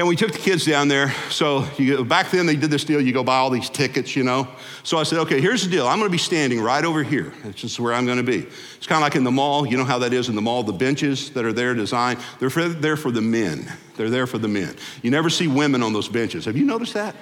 And 0.00 0.08
we 0.08 0.16
took 0.16 0.32
the 0.32 0.38
kids 0.38 0.64
down 0.64 0.88
there. 0.88 1.12
So 1.28 1.66
you, 1.76 2.06
back 2.06 2.30
then 2.30 2.46
they 2.46 2.56
did 2.56 2.70
this 2.70 2.84
deal. 2.84 3.02
You 3.02 3.12
go 3.12 3.22
buy 3.22 3.36
all 3.36 3.50
these 3.50 3.68
tickets, 3.68 4.16
you 4.16 4.22
know. 4.22 4.48
So 4.82 4.96
I 4.96 5.02
said, 5.02 5.18
okay, 5.18 5.42
here's 5.42 5.62
the 5.62 5.70
deal. 5.70 5.86
I'm 5.86 5.98
to 6.08 6.12
be 6.12 6.16
standing 6.16 6.58
right 6.58 6.82
over 6.86 7.02
here. 7.02 7.34
That's 7.44 7.60
just 7.60 7.78
where 7.78 7.92
I'm 7.92 8.06
to 8.06 8.22
be. 8.22 8.38
It's 8.78 8.86
kind 8.86 8.96
of 8.96 9.02
like 9.02 9.14
in 9.14 9.24
the 9.24 9.30
mall. 9.30 9.66
You 9.66 9.76
know 9.76 9.84
how 9.84 9.98
that 9.98 10.14
is 10.14 10.30
in 10.30 10.36
the 10.36 10.40
mall. 10.40 10.62
The 10.62 10.72
benches 10.72 11.28
that 11.32 11.44
are 11.44 11.52
there 11.52 11.74
designed, 11.74 12.18
they're 12.38 12.48
for, 12.48 12.66
there 12.66 12.96
for 12.96 13.10
the 13.10 13.20
men. 13.20 13.70
They're 13.98 14.08
there 14.08 14.26
for 14.26 14.38
the 14.38 14.48
men. 14.48 14.74
You 15.02 15.10
never 15.10 15.28
see 15.28 15.48
women 15.48 15.82
on 15.82 15.92
those 15.92 16.08
benches. 16.08 16.46
Have 16.46 16.56
you 16.56 16.64
noticed 16.64 16.94
that? 16.94 17.14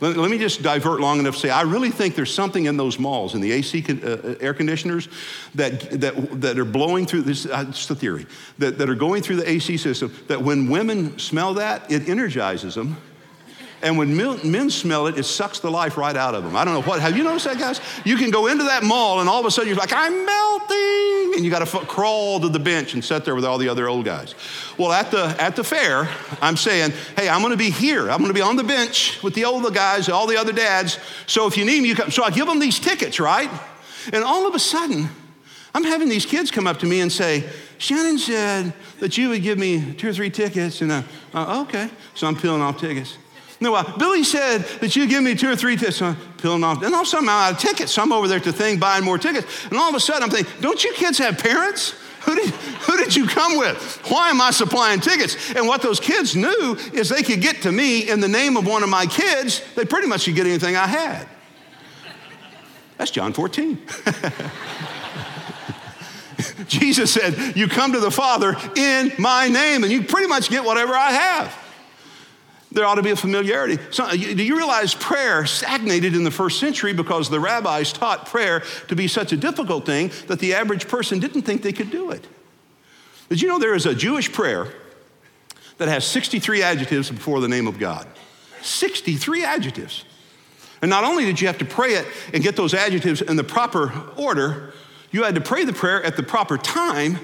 Let, 0.00 0.16
let 0.16 0.30
me 0.30 0.38
just 0.38 0.62
divert 0.62 1.00
long 1.00 1.18
enough 1.18 1.34
to 1.34 1.40
say 1.40 1.50
I 1.50 1.62
really 1.62 1.90
think 1.90 2.14
there's 2.14 2.34
something 2.34 2.66
in 2.66 2.76
those 2.76 2.98
malls, 2.98 3.34
in 3.34 3.40
the 3.40 3.52
AC 3.52 3.82
con- 3.82 4.02
uh, 4.04 4.20
uh, 4.22 4.34
air 4.40 4.54
conditioners, 4.54 5.08
that, 5.54 5.80
that, 6.00 6.40
that 6.40 6.58
are 6.58 6.64
blowing 6.64 7.06
through 7.06 7.22
this, 7.22 7.46
uh, 7.46 7.64
it's 7.68 7.86
the 7.86 7.94
theory, 7.94 8.26
that, 8.58 8.78
that 8.78 8.90
are 8.90 8.94
going 8.94 9.22
through 9.22 9.36
the 9.36 9.50
AC 9.50 9.76
system, 9.76 10.14
that 10.28 10.42
when 10.42 10.68
women 10.68 11.18
smell 11.18 11.54
that, 11.54 11.90
it 11.90 12.08
energizes 12.08 12.74
them 12.74 12.96
and 13.86 13.96
when 13.96 14.16
men 14.16 14.68
smell 14.68 15.06
it, 15.06 15.16
it 15.16 15.22
sucks 15.22 15.60
the 15.60 15.70
life 15.70 15.96
right 15.96 16.16
out 16.16 16.34
of 16.34 16.42
them. 16.42 16.56
I 16.56 16.64
don't 16.64 16.74
know 16.74 16.82
what. 16.82 16.98
Have 16.98 17.16
you 17.16 17.22
noticed 17.22 17.44
that, 17.44 17.56
guys? 17.56 17.80
You 18.04 18.16
can 18.16 18.32
go 18.32 18.48
into 18.48 18.64
that 18.64 18.82
mall 18.82 19.20
and 19.20 19.28
all 19.28 19.38
of 19.38 19.46
a 19.46 19.50
sudden 19.52 19.68
you're 19.68 19.78
like, 19.78 19.92
I'm 19.92 20.26
melting. 20.26 21.34
And 21.36 21.44
you 21.44 21.50
got 21.52 21.64
to 21.64 21.78
f- 21.78 21.86
crawl 21.86 22.40
to 22.40 22.48
the 22.48 22.58
bench 22.58 22.94
and 22.94 23.04
sit 23.04 23.24
there 23.24 23.36
with 23.36 23.44
all 23.44 23.58
the 23.58 23.68
other 23.68 23.88
old 23.88 24.04
guys. 24.04 24.34
Well, 24.76 24.90
at 24.90 25.12
the, 25.12 25.36
at 25.40 25.54
the 25.54 25.62
fair, 25.62 26.08
I'm 26.42 26.56
saying, 26.56 26.94
hey, 27.16 27.28
I'm 27.28 27.42
going 27.42 27.52
to 27.52 27.56
be 27.56 27.70
here. 27.70 28.10
I'm 28.10 28.18
going 28.18 28.26
to 28.26 28.34
be 28.34 28.40
on 28.40 28.56
the 28.56 28.64
bench 28.64 29.22
with 29.22 29.34
the 29.34 29.44
older 29.44 29.70
guys, 29.70 30.08
all 30.08 30.26
the 30.26 30.36
other 30.36 30.52
dads. 30.52 30.98
So 31.28 31.46
if 31.46 31.56
you 31.56 31.64
need 31.64 31.80
me, 31.80 31.88
you 31.88 31.94
come. 31.94 32.10
So 32.10 32.24
I 32.24 32.30
give 32.32 32.48
them 32.48 32.58
these 32.58 32.80
tickets, 32.80 33.20
right? 33.20 33.50
And 34.12 34.24
all 34.24 34.48
of 34.48 34.56
a 34.56 34.58
sudden, 34.58 35.08
I'm 35.76 35.84
having 35.84 36.08
these 36.08 36.26
kids 36.26 36.50
come 36.50 36.66
up 36.66 36.80
to 36.80 36.86
me 36.86 37.02
and 37.02 37.12
say, 37.12 37.48
Shannon 37.78 38.18
said 38.18 38.72
that 38.98 39.16
you 39.16 39.28
would 39.28 39.42
give 39.42 39.58
me 39.58 39.92
two 39.92 40.08
or 40.08 40.12
three 40.12 40.30
tickets. 40.30 40.80
And 40.80 40.90
uh, 40.90 41.02
uh, 41.32 41.64
okay. 41.68 41.88
So 42.14 42.26
I'm 42.26 42.34
peeling 42.34 42.62
off 42.62 42.80
tickets. 42.80 43.16
No, 43.60 43.74
uh, 43.74 43.96
Billy 43.96 44.22
said 44.22 44.64
that 44.80 44.96
you 44.96 45.06
give 45.06 45.22
me 45.22 45.34
two 45.34 45.50
or 45.50 45.56
three 45.56 45.76
tickets. 45.76 46.02
I'm 46.02 46.16
peeling 46.38 46.62
off. 46.62 46.82
And 46.82 46.94
all 46.94 47.00
of 47.00 47.06
a 47.06 47.10
sudden, 47.10 47.28
I'm 47.28 47.48
out 47.48 47.52
of 47.52 47.58
tickets. 47.58 47.92
So 47.92 48.02
I'm 48.02 48.12
over 48.12 48.28
there 48.28 48.38
to 48.38 48.52
the 48.52 48.56
thing 48.56 48.78
buying 48.78 49.04
more 49.04 49.18
tickets. 49.18 49.64
And 49.66 49.78
all 49.78 49.88
of 49.88 49.94
a 49.94 50.00
sudden, 50.00 50.24
I'm 50.24 50.30
thinking, 50.30 50.52
don't 50.60 50.82
you 50.84 50.92
kids 50.92 51.18
have 51.18 51.38
parents? 51.38 51.94
Who 52.24 52.34
did, 52.34 52.50
who 52.50 52.96
did 52.98 53.16
you 53.16 53.26
come 53.26 53.56
with? 53.56 54.02
Why 54.08 54.30
am 54.30 54.40
I 54.40 54.50
supplying 54.50 55.00
tickets? 55.00 55.54
And 55.54 55.66
what 55.66 55.80
those 55.80 56.00
kids 56.00 56.36
knew 56.36 56.76
is 56.92 57.08
they 57.08 57.22
could 57.22 57.40
get 57.40 57.62
to 57.62 57.72
me 57.72 58.10
in 58.10 58.20
the 58.20 58.28
name 58.28 58.56
of 58.56 58.66
one 58.66 58.82
of 58.82 58.88
my 58.88 59.06
kids. 59.06 59.62
They 59.74 59.84
pretty 59.84 60.08
much 60.08 60.24
could 60.24 60.34
get 60.34 60.46
anything 60.46 60.76
I 60.76 60.86
had. 60.86 61.26
That's 62.98 63.10
John 63.10 63.32
14. 63.32 63.78
Jesus 66.66 67.12
said, 67.12 67.56
You 67.56 67.68
come 67.68 67.92
to 67.92 68.00
the 68.00 68.10
Father 68.10 68.56
in 68.74 69.12
my 69.18 69.48
name, 69.48 69.84
and 69.84 69.92
you 69.92 70.02
pretty 70.02 70.26
much 70.26 70.50
get 70.50 70.64
whatever 70.64 70.94
I 70.94 71.12
have 71.12 71.65
there 72.76 72.84
ought 72.84 72.96
to 72.96 73.02
be 73.02 73.10
a 73.10 73.16
familiarity. 73.16 73.78
So, 73.90 74.04
uh, 74.04 74.12
do 74.12 74.42
you 74.42 74.54
realize 74.54 74.94
prayer 74.94 75.46
stagnated 75.46 76.14
in 76.14 76.24
the 76.24 76.30
first 76.30 76.60
century 76.60 76.92
because 76.92 77.30
the 77.30 77.40
rabbis 77.40 77.90
taught 77.90 78.26
prayer 78.26 78.62
to 78.88 78.94
be 78.94 79.08
such 79.08 79.32
a 79.32 79.36
difficult 79.36 79.86
thing 79.86 80.12
that 80.26 80.40
the 80.40 80.52
average 80.52 80.86
person 80.86 81.18
didn't 81.18 81.42
think 81.42 81.62
they 81.62 81.72
could 81.72 81.90
do 81.90 82.10
it? 82.10 82.26
Did 83.30 83.40
you 83.40 83.48
know 83.48 83.58
there 83.58 83.74
is 83.74 83.86
a 83.86 83.94
Jewish 83.94 84.30
prayer 84.30 84.68
that 85.78 85.88
has 85.88 86.06
63 86.06 86.62
adjectives 86.62 87.10
before 87.10 87.40
the 87.40 87.48
name 87.48 87.66
of 87.66 87.78
God? 87.78 88.06
63 88.60 89.42
adjectives. 89.42 90.04
And 90.82 90.90
not 90.90 91.02
only 91.02 91.24
did 91.24 91.40
you 91.40 91.46
have 91.46 91.58
to 91.58 91.64
pray 91.64 91.94
it 91.94 92.06
and 92.34 92.42
get 92.42 92.56
those 92.56 92.74
adjectives 92.74 93.22
in 93.22 93.36
the 93.36 93.44
proper 93.44 93.90
order, 94.18 94.74
you 95.12 95.22
had 95.22 95.34
to 95.34 95.40
pray 95.40 95.64
the 95.64 95.72
prayer 95.72 96.04
at 96.04 96.18
the 96.18 96.22
proper 96.22 96.58
time, 96.58 97.18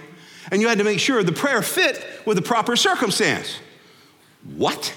and 0.51 0.63
you 0.63 0.69
had 0.69 0.79
to 0.79 0.85
make 0.85 0.99
sure 0.99 1.23
the 1.23 1.31
prayer 1.31 1.61
fit 1.61 2.03
with 2.25 2.39
the 2.39 2.43
proper 2.43 2.75
circumstance. 2.75 3.59
What? 4.57 4.95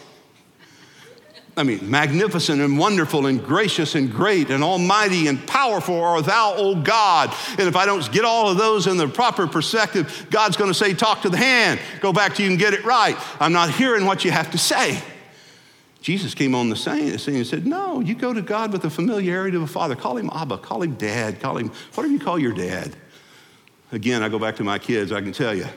I 1.57 1.63
mean, 1.63 1.89
magnificent 1.89 2.59
and 2.61 2.77
wonderful 2.77 3.27
and 3.27 3.41
gracious 3.41 3.95
and 3.95 4.11
great 4.11 4.49
and 4.49 4.61
almighty 4.61 5.27
and 5.27 5.45
powerful 5.47 6.03
are 6.03 6.21
thou, 6.21 6.53
O 6.57 6.75
God. 6.75 7.33
And 7.51 7.61
if 7.61 7.77
I 7.77 7.85
don't 7.85 8.11
get 8.11 8.25
all 8.25 8.49
of 8.49 8.57
those 8.57 8.87
in 8.87 8.97
the 8.97 9.07
proper 9.07 9.47
perspective, 9.47 10.27
God's 10.29 10.57
going 10.57 10.69
to 10.69 10.73
say, 10.73 10.93
Talk 10.93 11.21
to 11.21 11.29
the 11.29 11.37
hand. 11.37 11.79
Go 12.01 12.11
back 12.11 12.35
to 12.35 12.43
you 12.43 12.49
and 12.49 12.59
get 12.59 12.73
it 12.73 12.83
right. 12.83 13.15
I'm 13.39 13.53
not 13.53 13.69
hearing 13.69 14.05
what 14.05 14.25
you 14.25 14.31
have 14.31 14.51
to 14.51 14.57
say. 14.57 15.01
Jesus 16.01 16.35
came 16.35 16.53
on 16.53 16.69
the 16.69 16.75
scene 16.75 17.13
and 17.35 17.47
said, 17.47 17.65
No, 17.65 18.01
you 18.01 18.15
go 18.15 18.33
to 18.33 18.41
God 18.41 18.73
with 18.73 18.81
the 18.81 18.89
familiarity 18.89 19.55
of 19.55 19.63
a 19.63 19.67
father. 19.67 19.95
Call 19.95 20.17
him 20.17 20.29
Abba, 20.33 20.57
call 20.57 20.81
him 20.81 20.95
dad, 20.95 21.39
call 21.39 21.57
him 21.57 21.71
whatever 21.93 22.13
you 22.13 22.19
call 22.19 22.37
your 22.37 22.53
dad. 22.53 22.95
Again, 23.93 24.21
I 24.23 24.29
go 24.29 24.39
back 24.39 24.57
to 24.57 24.63
my 24.65 24.77
kids, 24.77 25.13
I 25.13 25.21
can 25.21 25.31
tell 25.31 25.55
you. 25.55 25.67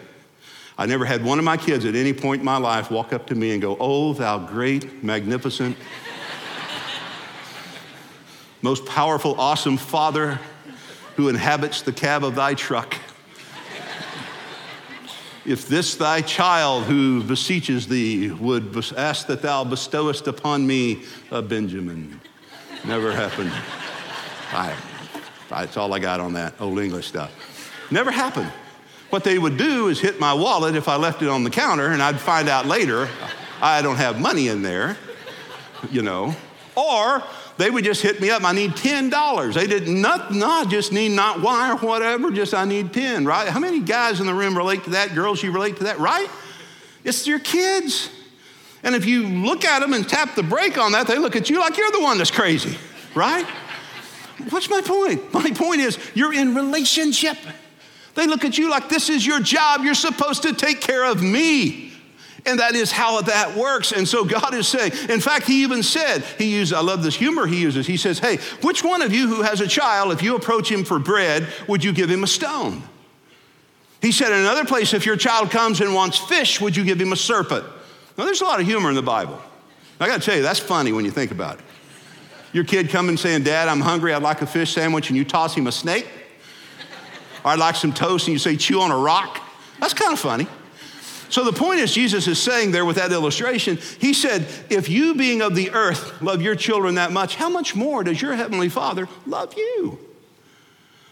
I 0.80 0.86
never 0.86 1.04
had 1.04 1.24
one 1.24 1.40
of 1.40 1.44
my 1.44 1.56
kids 1.56 1.84
at 1.84 1.96
any 1.96 2.12
point 2.12 2.38
in 2.40 2.44
my 2.44 2.56
life 2.56 2.88
walk 2.88 3.12
up 3.12 3.26
to 3.26 3.34
me 3.34 3.50
and 3.50 3.60
go, 3.60 3.76
Oh, 3.80 4.12
thou 4.12 4.38
great, 4.38 5.02
magnificent, 5.02 5.76
most 8.62 8.86
powerful, 8.86 9.38
awesome 9.40 9.76
Father 9.76 10.38
who 11.16 11.28
inhabits 11.28 11.82
the 11.82 11.92
cab 11.92 12.22
of 12.22 12.36
thy 12.36 12.54
truck. 12.54 12.96
If 15.44 15.66
this 15.66 15.96
thy 15.96 16.20
child 16.20 16.84
who 16.84 17.24
beseeches 17.24 17.88
thee 17.88 18.30
would 18.30 18.76
ask 18.96 19.26
that 19.26 19.42
thou 19.42 19.64
bestowest 19.64 20.28
upon 20.28 20.64
me 20.64 21.04
a 21.30 21.42
Benjamin. 21.42 22.20
Never 22.84 23.12
happened. 23.12 23.50
I, 24.52 24.76
that's 25.48 25.76
all 25.76 25.92
I 25.92 25.98
got 25.98 26.20
on 26.20 26.34
that 26.34 26.54
old 26.60 26.78
English 26.78 27.08
stuff. 27.08 27.32
Never 27.90 28.10
happened. 28.10 28.52
What 29.10 29.24
they 29.24 29.38
would 29.38 29.56
do 29.56 29.88
is 29.88 30.00
hit 30.00 30.20
my 30.20 30.34
wallet 30.34 30.76
if 30.76 30.86
I 30.86 30.96
left 30.96 31.22
it 31.22 31.28
on 31.28 31.42
the 31.42 31.50
counter, 31.50 31.88
and 31.88 32.02
I'd 32.02 32.20
find 32.20 32.48
out 32.48 32.66
later 32.66 33.08
I 33.62 33.80
don't 33.80 33.96
have 33.96 34.20
money 34.20 34.48
in 34.48 34.62
there, 34.62 34.96
you 35.90 36.02
know. 36.02 36.34
Or 36.76 37.22
they 37.56 37.70
would 37.70 37.84
just 37.84 38.02
hit 38.02 38.20
me 38.20 38.30
up. 38.30 38.44
I 38.44 38.52
need 38.52 38.76
ten 38.76 39.10
dollars. 39.10 39.54
They 39.54 39.66
did 39.66 39.88
not, 39.88 40.34
not 40.34 40.68
just 40.68 40.92
need 40.92 41.10
not 41.10 41.40
why 41.40 41.72
or 41.72 41.76
whatever. 41.76 42.30
Just 42.30 42.54
I 42.54 42.64
need 42.64 42.92
ten. 42.92 43.24
Right? 43.24 43.48
How 43.48 43.58
many 43.58 43.80
guys 43.80 44.20
in 44.20 44.26
the 44.26 44.34
room 44.34 44.56
relate 44.56 44.84
to 44.84 44.90
that? 44.90 45.14
Girls, 45.14 45.42
you 45.42 45.52
relate 45.52 45.78
to 45.78 45.84
that, 45.84 45.98
right? 45.98 46.28
It's 47.02 47.26
your 47.26 47.38
kids. 47.38 48.10
And 48.84 48.94
if 48.94 49.06
you 49.06 49.26
look 49.26 49.64
at 49.64 49.80
them 49.80 49.92
and 49.92 50.08
tap 50.08 50.36
the 50.36 50.42
brake 50.42 50.78
on 50.78 50.92
that, 50.92 51.08
they 51.08 51.18
look 51.18 51.34
at 51.34 51.50
you 51.50 51.58
like 51.58 51.76
you're 51.76 51.90
the 51.90 52.00
one 52.00 52.18
that's 52.18 52.30
crazy, 52.30 52.76
right? 53.14 53.46
What's 54.50 54.70
my 54.70 54.80
point? 54.80 55.34
My 55.34 55.50
point 55.50 55.80
is 55.80 55.98
you're 56.14 56.32
in 56.32 56.54
relationship. 56.54 57.36
They 58.18 58.26
look 58.26 58.44
at 58.44 58.58
you 58.58 58.68
like 58.68 58.88
this 58.88 59.10
is 59.10 59.24
your 59.24 59.38
job. 59.38 59.84
You're 59.84 59.94
supposed 59.94 60.42
to 60.42 60.52
take 60.52 60.80
care 60.80 61.04
of 61.04 61.22
me. 61.22 61.92
And 62.44 62.58
that 62.58 62.74
is 62.74 62.90
how 62.90 63.20
that 63.20 63.56
works. 63.56 63.92
And 63.92 64.08
so 64.08 64.24
God 64.24 64.54
is 64.54 64.66
saying, 64.66 64.90
in 65.08 65.20
fact, 65.20 65.46
He 65.46 65.62
even 65.62 65.84
said, 65.84 66.24
He 66.36 66.52
used, 66.52 66.74
I 66.74 66.80
love 66.80 67.04
this 67.04 67.14
humor 67.14 67.46
He 67.46 67.60
uses. 67.60 67.86
He 67.86 67.96
says, 67.96 68.18
Hey, 68.18 68.38
which 68.60 68.82
one 68.82 69.02
of 69.02 69.14
you 69.14 69.28
who 69.28 69.42
has 69.42 69.60
a 69.60 69.68
child, 69.68 70.10
if 70.12 70.20
you 70.20 70.34
approach 70.34 70.68
him 70.68 70.82
for 70.82 70.98
bread, 70.98 71.46
would 71.68 71.84
you 71.84 71.92
give 71.92 72.10
him 72.10 72.24
a 72.24 72.26
stone? 72.26 72.82
He 74.02 74.10
said 74.10 74.32
in 74.32 74.40
another 74.40 74.64
place, 74.64 74.94
if 74.94 75.06
your 75.06 75.16
child 75.16 75.52
comes 75.52 75.80
and 75.80 75.94
wants 75.94 76.18
fish, 76.18 76.60
would 76.60 76.76
you 76.76 76.84
give 76.84 77.00
him 77.00 77.12
a 77.12 77.16
serpent? 77.16 77.64
Now, 78.16 78.24
there's 78.24 78.40
a 78.40 78.44
lot 78.44 78.58
of 78.58 78.66
humor 78.66 78.88
in 78.88 78.96
the 78.96 79.02
Bible. 79.02 79.40
I 80.00 80.08
got 80.08 80.20
to 80.20 80.26
tell 80.26 80.36
you, 80.36 80.42
that's 80.42 80.58
funny 80.58 80.90
when 80.90 81.04
you 81.04 81.12
think 81.12 81.30
about 81.30 81.60
it. 81.60 81.64
Your 82.52 82.64
kid 82.64 82.90
coming 82.90 83.16
saying, 83.16 83.44
Dad, 83.44 83.68
I'm 83.68 83.80
hungry, 83.80 84.12
I'd 84.12 84.22
like 84.22 84.42
a 84.42 84.46
fish 84.46 84.72
sandwich, 84.72 85.08
and 85.08 85.16
you 85.16 85.24
toss 85.24 85.54
him 85.54 85.68
a 85.68 85.72
snake? 85.72 86.08
Or 87.48 87.52
I'd 87.52 87.58
like 87.58 87.76
some 87.76 87.94
toast 87.94 88.26
and 88.26 88.34
you 88.34 88.38
say, 88.38 88.58
chew 88.58 88.82
on 88.82 88.90
a 88.90 88.96
rock. 88.98 89.40
That's 89.80 89.94
kind 89.94 90.12
of 90.12 90.20
funny. 90.20 90.46
So 91.30 91.46
the 91.46 91.52
point 91.52 91.80
is, 91.80 91.94
Jesus 91.94 92.28
is 92.28 92.38
saying 92.38 92.72
there 92.72 92.84
with 92.84 92.96
that 92.96 93.10
illustration, 93.10 93.78
he 93.98 94.12
said, 94.12 94.46
if 94.68 94.90
you 94.90 95.14
being 95.14 95.40
of 95.40 95.54
the 95.54 95.70
earth 95.70 96.20
love 96.20 96.42
your 96.42 96.54
children 96.54 96.96
that 96.96 97.10
much, 97.10 97.36
how 97.36 97.48
much 97.48 97.74
more 97.74 98.04
does 98.04 98.20
your 98.20 98.34
heavenly 98.34 98.68
Father 98.68 99.08
love 99.26 99.54
you? 99.56 99.98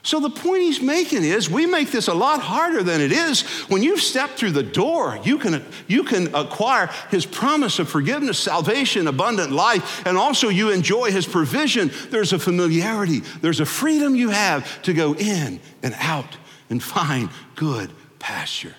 So 0.07 0.21
the 0.21 0.31
point 0.31 0.63
he's 0.63 0.81
making 0.81 1.25
is 1.25 1.51
we 1.51 1.67
make 1.67 1.91
this 1.91 2.07
a 2.07 2.15
lot 2.15 2.41
harder 2.41 2.85
than 2.85 3.01
it 3.01 3.11
is. 3.11 3.43
When 3.69 3.83
you've 3.83 4.01
stepped 4.01 4.35
through 4.35 4.53
the 4.53 4.63
door, 4.63 5.19
you 5.25 5.37
can, 5.37 5.65
you 5.89 6.05
can 6.05 6.33
acquire 6.33 6.87
his 7.11 7.27
promise 7.27 7.81
of 7.81 7.89
forgiveness, 7.89 8.39
salvation, 8.39 9.09
abundant 9.09 9.51
life, 9.51 10.07
and 10.07 10.17
also 10.17 10.49
you 10.49 10.71
enjoy 10.71 11.11
his 11.11 11.27
provision. 11.27 11.91
There's 12.11 12.33
a 12.33 12.39
familiarity, 12.39 13.19
there's 13.41 13.59
a 13.59 13.67
freedom 13.67 14.15
you 14.15 14.29
have 14.29 14.81
to 14.83 14.93
go 14.93 15.17
in 15.17 15.59
and 15.83 15.93
out 15.99 16.37
and 16.71 16.81
find 16.81 17.29
good 17.57 17.91
pasture. 18.21 18.77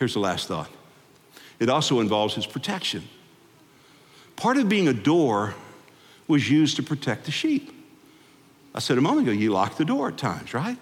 Here's 0.00 0.14
the 0.14 0.20
last 0.20 0.48
thought 0.48 0.68
it 1.60 1.68
also 1.68 2.00
involves 2.00 2.34
his 2.34 2.44
protection. 2.44 3.04
Part 4.34 4.56
of 4.56 4.68
being 4.68 4.88
a 4.88 4.94
door 4.94 5.54
was 6.26 6.50
used 6.50 6.74
to 6.74 6.82
protect 6.82 7.26
the 7.26 7.30
sheep. 7.30 7.73
I 8.74 8.80
said 8.80 8.98
a 8.98 9.00
moment 9.00 9.28
ago, 9.28 9.36
you 9.36 9.52
lock 9.52 9.76
the 9.76 9.84
door 9.84 10.08
at 10.08 10.18
times, 10.18 10.52
right? 10.52 10.76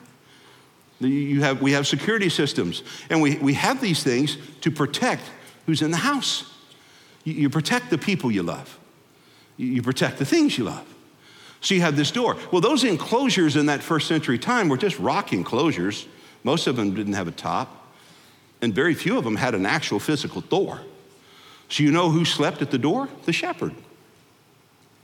You 1.00 1.42
have, 1.42 1.61
we 1.61 1.72
have 1.72 1.87
security 1.87 2.28
systems, 2.28 2.83
and 3.11 3.20
we, 3.20 3.37
we 3.38 3.55
have 3.55 3.81
these 3.81 4.02
things 4.02 4.38
to 4.61 4.70
protect 4.70 5.22
who's 5.66 5.83
in 5.83 5.90
the 5.90 5.96
house. 5.96 6.52
You, 7.24 7.35
you 7.35 7.50
protect 7.50 7.90
the 7.90 7.98
people 7.98 8.31
you 8.31 8.42
love, 8.42 8.78
you, 9.57 9.66
you 9.66 9.83
protect 9.83 10.18
the 10.18 10.24
things 10.24 10.57
you 10.57 10.64
love. 10.64 10.87
So 11.61 11.74
you 11.74 11.81
have 11.83 11.96
this 11.96 12.11
door. 12.11 12.37
Well, 12.50 12.61
those 12.61 12.83
enclosures 12.83 13.55
in 13.57 13.66
that 13.66 13.83
first 13.83 14.09
century 14.09 14.38
time 14.38 14.68
were 14.68 14.76
just 14.76 14.98
rock 14.98 15.33
enclosures. 15.33 16.09
Most 16.42 16.66
of 16.66 16.74
them 16.74 16.94
didn't 16.94 17.12
have 17.12 17.28
a 17.28 17.33
top, 17.33 17.92
and 18.61 18.74
very 18.74 18.94
few 18.94 19.18
of 19.18 19.24
them 19.24 19.37
had 19.37 19.55
an 19.55 19.66
actual 19.66 20.00
physical 20.00 20.40
door. 20.40 20.81
So 21.68 21.83
you 21.83 21.92
know 21.92 22.11
who 22.11 22.24
slept 22.24 22.62
at 22.62 22.70
the 22.70 22.78
door? 22.78 23.09
The 23.26 23.33
shepherd. 23.33 23.74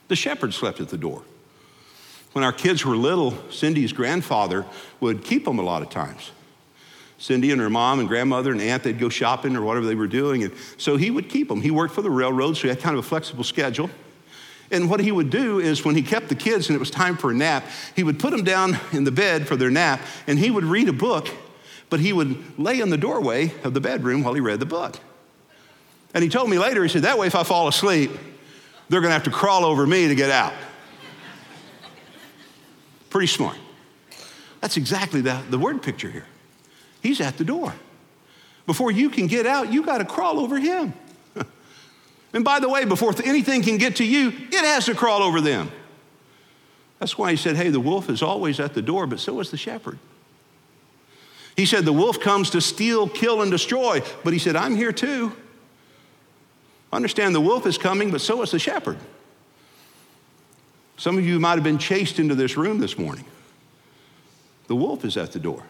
The 0.08 0.16
shepherd 0.16 0.54
slept 0.54 0.80
at 0.80 0.88
the 0.88 0.98
door. 0.98 1.22
When 2.32 2.44
our 2.44 2.52
kids 2.52 2.84
were 2.84 2.96
little, 2.96 3.36
Cindy's 3.50 3.92
grandfather 3.92 4.64
would 5.00 5.24
keep 5.24 5.44
them 5.44 5.58
a 5.58 5.62
lot 5.62 5.82
of 5.82 5.90
times. 5.90 6.30
Cindy 7.18 7.50
and 7.50 7.60
her 7.60 7.70
mom 7.70 7.98
and 7.98 8.08
grandmother 8.08 8.52
and 8.52 8.60
aunt, 8.60 8.84
they'd 8.84 8.98
go 8.98 9.08
shopping 9.08 9.56
or 9.56 9.62
whatever 9.62 9.86
they 9.86 9.96
were 9.96 10.06
doing. 10.06 10.44
And 10.44 10.54
so 10.76 10.96
he 10.96 11.10
would 11.10 11.28
keep 11.28 11.48
them. 11.48 11.60
He 11.60 11.70
worked 11.70 11.94
for 11.94 12.02
the 12.02 12.10
railroad, 12.10 12.56
so 12.56 12.62
he 12.62 12.68
had 12.68 12.80
kind 12.80 12.96
of 12.96 13.04
a 13.04 13.08
flexible 13.08 13.42
schedule. 13.42 13.90
And 14.70 14.88
what 14.88 15.00
he 15.00 15.10
would 15.10 15.30
do 15.30 15.58
is 15.58 15.84
when 15.84 15.96
he 15.96 16.02
kept 16.02 16.28
the 16.28 16.34
kids 16.34 16.68
and 16.68 16.76
it 16.76 16.78
was 16.78 16.90
time 16.90 17.16
for 17.16 17.30
a 17.30 17.34
nap, 17.34 17.64
he 17.96 18.04
would 18.04 18.20
put 18.20 18.30
them 18.30 18.44
down 18.44 18.78
in 18.92 19.04
the 19.04 19.10
bed 19.10 19.48
for 19.48 19.56
their 19.56 19.70
nap 19.70 20.00
and 20.26 20.38
he 20.38 20.50
would 20.50 20.64
read 20.64 20.88
a 20.88 20.92
book, 20.92 21.28
but 21.90 22.00
he 22.00 22.12
would 22.12 22.58
lay 22.58 22.80
in 22.80 22.90
the 22.90 22.98
doorway 22.98 23.52
of 23.64 23.72
the 23.74 23.80
bedroom 23.80 24.22
while 24.22 24.34
he 24.34 24.40
read 24.40 24.60
the 24.60 24.66
book. 24.66 24.98
And 26.14 26.22
he 26.22 26.28
told 26.28 26.50
me 26.50 26.58
later, 26.58 26.82
he 26.82 26.88
said, 26.88 27.02
That 27.02 27.18
way, 27.18 27.26
if 27.26 27.34
I 27.34 27.44
fall 27.44 27.68
asleep, 27.68 28.10
they're 28.88 29.00
going 29.00 29.10
to 29.10 29.14
have 29.14 29.24
to 29.24 29.30
crawl 29.30 29.64
over 29.64 29.86
me 29.86 30.08
to 30.08 30.14
get 30.14 30.30
out. 30.30 30.52
Pretty 33.10 33.26
smart. 33.26 33.56
That's 34.60 34.76
exactly 34.76 35.20
the, 35.20 35.40
the 35.50 35.58
word 35.58 35.82
picture 35.82 36.10
here. 36.10 36.26
He's 37.02 37.20
at 37.20 37.38
the 37.38 37.44
door. 37.44 37.74
Before 38.66 38.90
you 38.90 39.08
can 39.08 39.28
get 39.28 39.46
out, 39.46 39.72
you 39.72 39.82
got 39.82 39.98
to 39.98 40.04
crawl 40.04 40.38
over 40.38 40.58
him. 40.58 40.92
and 42.32 42.44
by 42.44 42.60
the 42.60 42.68
way, 42.68 42.84
before 42.84 43.14
anything 43.24 43.62
can 43.62 43.78
get 43.78 43.96
to 43.96 44.04
you, 44.04 44.28
it 44.28 44.64
has 44.64 44.86
to 44.86 44.94
crawl 44.94 45.22
over 45.22 45.40
them. 45.40 45.70
That's 46.98 47.16
why 47.16 47.30
he 47.30 47.36
said, 47.36 47.56
Hey, 47.56 47.70
the 47.70 47.80
wolf 47.80 48.10
is 48.10 48.22
always 48.22 48.60
at 48.60 48.74
the 48.74 48.82
door, 48.82 49.06
but 49.06 49.20
so 49.20 49.40
is 49.40 49.50
the 49.50 49.56
shepherd. 49.56 49.98
He 51.56 51.64
said, 51.64 51.84
The 51.84 51.92
wolf 51.92 52.20
comes 52.20 52.50
to 52.50 52.60
steal, 52.60 53.08
kill, 53.08 53.40
and 53.40 53.50
destroy, 53.50 54.02
but 54.24 54.32
he 54.32 54.38
said, 54.38 54.56
I'm 54.56 54.76
here 54.76 54.92
too. 54.92 55.32
Understand 56.92 57.34
the 57.34 57.40
wolf 57.40 57.66
is 57.66 57.78
coming, 57.78 58.10
but 58.10 58.20
so 58.20 58.42
is 58.42 58.50
the 58.50 58.58
shepherd. 58.58 58.98
Some 60.98 61.16
of 61.16 61.24
you 61.24 61.38
might 61.38 61.54
have 61.54 61.62
been 61.62 61.78
chased 61.78 62.18
into 62.18 62.34
this 62.34 62.56
room 62.56 62.78
this 62.78 62.98
morning. 62.98 63.24
The 64.66 64.74
wolf 64.74 65.04
is 65.04 65.16
at 65.16 65.30
the 65.30 65.38
door. 65.38 65.62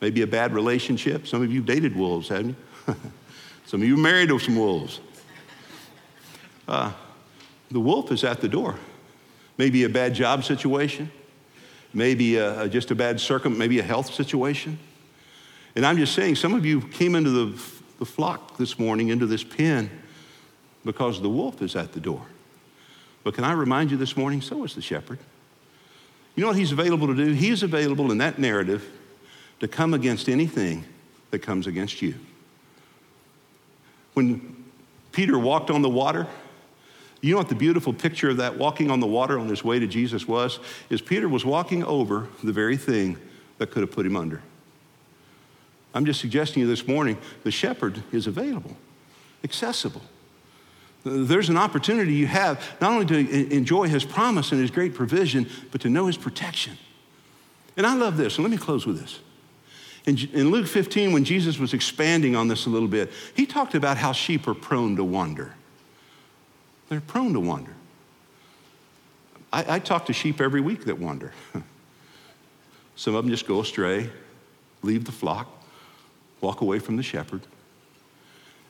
Maybe 0.00 0.22
a 0.22 0.26
bad 0.26 0.52
relationship. 0.52 1.28
Some 1.28 1.42
of 1.42 1.52
you 1.52 1.62
dated 1.62 1.94
wolves, 1.94 2.28
haven't 2.28 2.56
you? 2.88 2.96
some 3.66 3.82
of 3.82 3.88
you 3.88 3.96
married 3.96 4.30
some 4.40 4.56
wolves. 4.56 5.00
Uh, 6.66 6.92
the 7.70 7.78
wolf 7.78 8.10
is 8.10 8.24
at 8.24 8.40
the 8.40 8.48
door. 8.48 8.76
Maybe 9.58 9.84
a 9.84 9.88
bad 9.88 10.14
job 10.14 10.42
situation, 10.42 11.10
maybe 11.94 12.36
a, 12.36 12.68
just 12.68 12.90
a 12.90 12.94
bad 12.96 13.20
circum, 13.20 13.56
maybe 13.56 13.78
a 13.78 13.82
health 13.82 14.12
situation. 14.12 14.78
And 15.76 15.86
I'm 15.86 15.98
just 15.98 16.14
saying, 16.14 16.34
some 16.34 16.54
of 16.54 16.66
you 16.66 16.80
came 16.80 17.14
into 17.14 17.30
the, 17.30 17.62
the 18.00 18.06
flock 18.06 18.56
this 18.56 18.76
morning, 18.76 19.08
into 19.08 19.26
this 19.26 19.44
pen, 19.44 19.88
because 20.84 21.22
the 21.22 21.28
wolf 21.28 21.62
is 21.62 21.76
at 21.76 21.92
the 21.92 22.00
door. 22.00 22.26
But 23.22 23.34
can 23.34 23.44
I 23.44 23.52
remind 23.52 23.90
you 23.90 23.96
this 23.96 24.16
morning, 24.16 24.40
so 24.40 24.64
is 24.64 24.74
the 24.74 24.82
shepherd. 24.82 25.18
You 26.34 26.42
know 26.42 26.48
what 26.48 26.56
he's 26.56 26.72
available 26.72 27.06
to 27.08 27.14
do? 27.14 27.32
He 27.32 27.50
is 27.50 27.62
available 27.62 28.10
in 28.10 28.18
that 28.18 28.38
narrative 28.38 28.88
to 29.60 29.68
come 29.68 29.92
against 29.92 30.28
anything 30.28 30.84
that 31.30 31.40
comes 31.40 31.66
against 31.66 32.00
you. 32.00 32.14
When 34.14 34.64
Peter 35.12 35.38
walked 35.38 35.70
on 35.70 35.82
the 35.82 35.88
water, 35.88 36.26
you 37.20 37.32
know 37.32 37.38
what 37.38 37.48
the 37.48 37.54
beautiful 37.54 37.92
picture 37.92 38.30
of 38.30 38.38
that 38.38 38.56
walking 38.56 38.90
on 38.90 39.00
the 39.00 39.06
water 39.06 39.38
on 39.38 39.48
his 39.48 39.62
way 39.62 39.78
to 39.78 39.86
Jesus 39.86 40.26
was? 40.26 40.58
Is 40.88 41.02
Peter 41.02 41.28
was 41.28 41.44
walking 41.44 41.84
over 41.84 42.28
the 42.42 42.52
very 42.52 42.76
thing 42.76 43.18
that 43.60 43.70
could 43.70 43.82
have 43.82 43.92
put 43.92 44.06
him 44.06 44.16
under. 44.16 44.40
I'm 45.92 46.06
just 46.06 46.20
suggesting 46.20 46.54
to 46.54 46.60
you 46.60 46.66
this 46.66 46.88
morning 46.88 47.18
the 47.44 47.50
shepherd 47.50 48.02
is 48.10 48.26
available, 48.26 48.76
accessible. 49.44 50.00
There's 51.02 51.48
an 51.48 51.56
opportunity 51.56 52.12
you 52.12 52.26
have 52.26 52.76
not 52.80 52.92
only 52.92 53.06
to 53.06 53.54
enjoy 53.54 53.88
his 53.88 54.04
promise 54.04 54.52
and 54.52 54.60
his 54.60 54.70
great 54.70 54.94
provision, 54.94 55.48
but 55.70 55.80
to 55.82 55.88
know 55.88 56.06
his 56.06 56.18
protection. 56.18 56.76
And 57.76 57.86
I 57.86 57.94
love 57.94 58.16
this, 58.16 58.36
and 58.36 58.44
let 58.44 58.50
me 58.50 58.58
close 58.58 58.86
with 58.86 59.00
this. 59.00 59.20
In, 60.06 60.18
in, 60.32 60.50
Luke 60.50 60.66
15, 60.66 61.12
when 61.12 61.24
Jesus 61.24 61.58
was 61.58 61.74
expanding 61.74 62.34
on 62.34 62.48
this 62.48 62.66
a 62.66 62.70
little 62.70 62.88
bit, 62.88 63.10
he 63.34 63.46
talked 63.46 63.74
about 63.74 63.96
how 63.96 64.12
sheep 64.12 64.46
are 64.48 64.54
prone 64.54 64.96
to 64.96 65.04
wander. 65.04 65.54
They're 66.88 67.00
prone 67.00 67.32
to 67.34 67.40
wander. 67.40 67.74
I, 69.52 69.76
I 69.76 69.78
talk 69.78 70.06
to 70.06 70.12
sheep 70.12 70.40
every 70.40 70.60
week 70.60 70.84
that 70.86 70.98
wander. 70.98 71.32
Some 72.96 73.14
of 73.14 73.24
them 73.24 73.30
just 73.30 73.46
go 73.46 73.60
astray, 73.60 74.10
leave 74.82 75.04
the 75.04 75.12
flock, 75.12 75.48
walk 76.40 76.60
away 76.60 76.78
from 76.78 76.96
the 76.96 77.02
shepherd. 77.02 77.42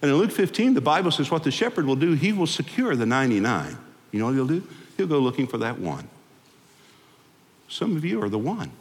And 0.02 0.10
in 0.10 0.16
Luke 0.16 0.30
15, 0.30 0.74
the 0.74 0.80
Bible 0.80 1.10
says 1.10 1.30
what 1.30 1.44
the 1.44 1.50
shepherd 1.50 1.84
will 1.84 1.96
do, 1.96 2.14
he 2.14 2.32
will 2.32 2.46
secure 2.46 2.96
the 2.96 3.06
99. 3.06 3.76
You 4.12 4.18
know 4.18 4.26
what 4.26 4.34
he'll 4.34 4.46
do? 4.46 4.66
He'll 4.96 5.06
go 5.06 5.18
looking 5.18 5.46
for 5.46 5.58
that 5.58 5.78
one. 5.78 6.08
Some 7.68 7.96
of 7.96 8.04
you 8.04 8.22
are 8.22 8.28
the 8.28 8.38
one. 8.38 8.72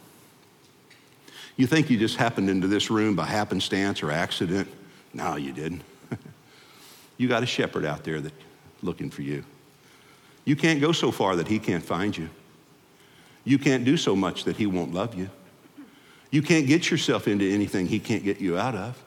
You 1.56 1.66
think 1.66 1.90
you 1.90 1.98
just 1.98 2.16
happened 2.16 2.48
into 2.48 2.66
this 2.66 2.90
room 2.90 3.14
by 3.14 3.26
happenstance 3.26 4.02
or 4.02 4.10
accident. 4.10 4.68
No, 5.12 5.36
you 5.36 5.52
didn't. 5.52 5.82
you 7.18 7.28
got 7.28 7.42
a 7.42 7.46
shepherd 7.46 7.84
out 7.84 8.02
there 8.02 8.20
that 8.20 8.32
looking 8.82 9.10
for 9.10 9.22
you. 9.22 9.44
You 10.44 10.56
can't 10.56 10.80
go 10.80 10.92
so 10.92 11.10
far 11.10 11.36
that 11.36 11.48
he 11.48 11.58
can't 11.58 11.84
find 11.84 12.16
you. 12.16 12.30
You 13.44 13.58
can't 13.58 13.84
do 13.84 13.96
so 13.96 14.16
much 14.16 14.44
that 14.44 14.56
he 14.56 14.66
won't 14.66 14.94
love 14.94 15.14
you. 15.14 15.28
You 16.30 16.42
can't 16.42 16.66
get 16.66 16.90
yourself 16.90 17.28
into 17.28 17.44
anything 17.44 17.86
he 17.86 17.98
can't 17.98 18.24
get 18.24 18.40
you 18.40 18.56
out 18.56 18.74
of. 18.74 19.02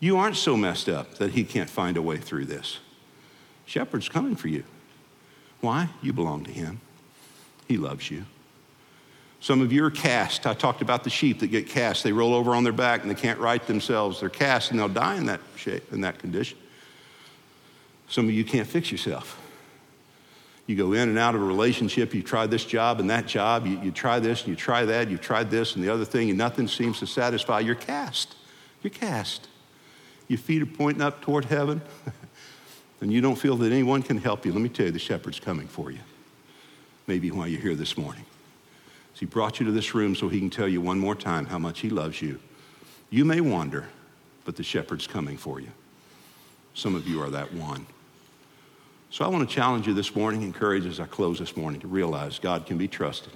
You 0.00 0.16
aren't 0.16 0.36
so 0.36 0.56
messed 0.56 0.88
up 0.88 1.16
that 1.16 1.32
he 1.32 1.44
can't 1.44 1.68
find 1.68 1.96
a 1.96 2.02
way 2.02 2.18
through 2.18 2.44
this. 2.44 2.78
Shepherd's 3.66 4.08
coming 4.08 4.36
for 4.36 4.48
you. 4.48 4.64
Why? 5.60 5.88
You 6.02 6.12
belong 6.12 6.44
to 6.44 6.52
him. 6.52 6.80
He 7.66 7.76
loves 7.76 8.10
you. 8.10 8.24
Some 9.40 9.60
of 9.60 9.72
you 9.72 9.84
are 9.84 9.90
cast. 9.90 10.46
I 10.46 10.54
talked 10.54 10.82
about 10.82 11.04
the 11.04 11.10
sheep 11.10 11.40
that 11.40 11.48
get 11.48 11.68
cast. 11.68 12.02
They 12.02 12.12
roll 12.12 12.34
over 12.34 12.54
on 12.54 12.64
their 12.64 12.72
back 12.72 13.02
and 13.02 13.10
they 13.10 13.20
can't 13.20 13.38
right 13.38 13.64
themselves. 13.66 14.20
They're 14.20 14.28
cast 14.28 14.70
and 14.70 14.78
they'll 14.78 14.88
die 14.88 15.16
in 15.16 15.26
that 15.26 15.40
shape, 15.56 15.92
in 15.92 16.00
that 16.00 16.18
condition. 16.18 16.58
Some 18.08 18.26
of 18.26 18.32
you 18.32 18.44
can't 18.44 18.66
fix 18.66 18.90
yourself. 18.90 19.40
You 20.66 20.76
go 20.76 20.92
in 20.92 21.08
and 21.08 21.18
out 21.18 21.34
of 21.34 21.42
a 21.42 21.44
relationship, 21.44 22.14
you 22.14 22.22
try 22.22 22.46
this 22.46 22.64
job 22.64 23.00
and 23.00 23.10
that 23.10 23.26
job, 23.26 23.66
you, 23.66 23.80
you 23.80 23.90
try 23.90 24.18
this 24.18 24.40
and 24.40 24.48
you 24.50 24.56
try 24.56 24.84
that, 24.84 25.08
you've 25.08 25.20
tried 25.20 25.50
this 25.50 25.76
and 25.76 25.84
the 25.84 25.88
other 25.88 26.04
thing, 26.04 26.28
and 26.28 26.38
nothing 26.38 26.68
seems 26.68 26.98
to 26.98 27.06
satisfy. 27.06 27.60
You're 27.60 27.74
cast. 27.74 28.34
You're 28.82 28.90
cast 28.90 29.48
your 30.28 30.38
feet 30.38 30.62
are 30.62 30.66
pointing 30.66 31.02
up 31.02 31.22
toward 31.22 31.46
heaven, 31.46 31.80
and 33.00 33.12
you 33.12 33.20
don't 33.20 33.36
feel 33.36 33.56
that 33.56 33.72
anyone 33.72 34.02
can 34.02 34.18
help 34.18 34.44
you, 34.44 34.52
let 34.52 34.60
me 34.60 34.68
tell 34.68 34.86
you, 34.86 34.92
the 34.92 34.98
shepherd's 34.98 35.40
coming 35.40 35.66
for 35.66 35.90
you. 35.90 36.00
Maybe 37.06 37.30
why 37.30 37.46
you're 37.46 37.60
here 37.60 37.74
this 37.74 37.96
morning. 37.96 38.24
So 39.14 39.20
he 39.20 39.26
brought 39.26 39.58
you 39.58 39.66
to 39.66 39.72
this 39.72 39.94
room 39.94 40.14
so 40.14 40.28
he 40.28 40.38
can 40.38 40.50
tell 40.50 40.68
you 40.68 40.80
one 40.80 40.98
more 40.98 41.14
time 41.14 41.46
how 41.46 41.58
much 41.58 41.80
he 41.80 41.88
loves 41.88 42.20
you. 42.20 42.38
You 43.10 43.24
may 43.24 43.40
wander, 43.40 43.86
but 44.44 44.56
the 44.56 44.62
shepherd's 44.62 45.06
coming 45.06 45.38
for 45.38 45.58
you. 45.58 45.70
Some 46.74 46.94
of 46.94 47.08
you 47.08 47.22
are 47.22 47.30
that 47.30 47.52
one. 47.54 47.86
So 49.10 49.24
I 49.24 49.28
want 49.28 49.48
to 49.48 49.54
challenge 49.54 49.86
you 49.86 49.94
this 49.94 50.14
morning, 50.14 50.42
encourage 50.42 50.84
as 50.84 51.00
I 51.00 51.06
close 51.06 51.38
this 51.38 51.56
morning 51.56 51.80
to 51.80 51.88
realize 51.88 52.38
God 52.38 52.66
can 52.66 52.76
be 52.76 52.86
trusted. 52.86 53.32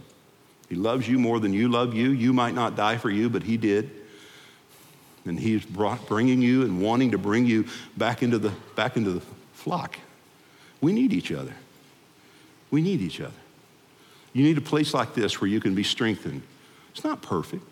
He 0.68 0.74
loves 0.74 1.08
you 1.08 1.18
more 1.18 1.40
than 1.40 1.54
you 1.54 1.68
love 1.68 1.94
you. 1.94 2.10
You 2.10 2.34
might 2.34 2.54
not 2.54 2.76
die 2.76 2.98
for 2.98 3.08
you, 3.08 3.30
but 3.30 3.42
he 3.42 3.56
did 3.56 4.01
and 5.24 5.38
he's 5.38 5.64
brought, 5.64 6.06
bringing 6.06 6.42
you 6.42 6.62
and 6.62 6.80
wanting 6.80 7.12
to 7.12 7.18
bring 7.18 7.46
you 7.46 7.66
back 7.96 8.22
into 8.22 8.38
the 8.38 8.52
back 8.74 8.96
into 8.96 9.12
the 9.12 9.22
flock. 9.52 9.98
We 10.80 10.92
need 10.92 11.12
each 11.12 11.30
other. 11.30 11.54
We 12.70 12.82
need 12.82 13.00
each 13.00 13.20
other. 13.20 13.32
You 14.32 14.42
need 14.42 14.58
a 14.58 14.62
place 14.62 14.94
like 14.94 15.14
this 15.14 15.40
where 15.40 15.48
you 15.48 15.60
can 15.60 15.74
be 15.74 15.82
strengthened. 15.82 16.42
It's 16.90 17.04
not 17.04 17.22
perfect. 17.22 17.62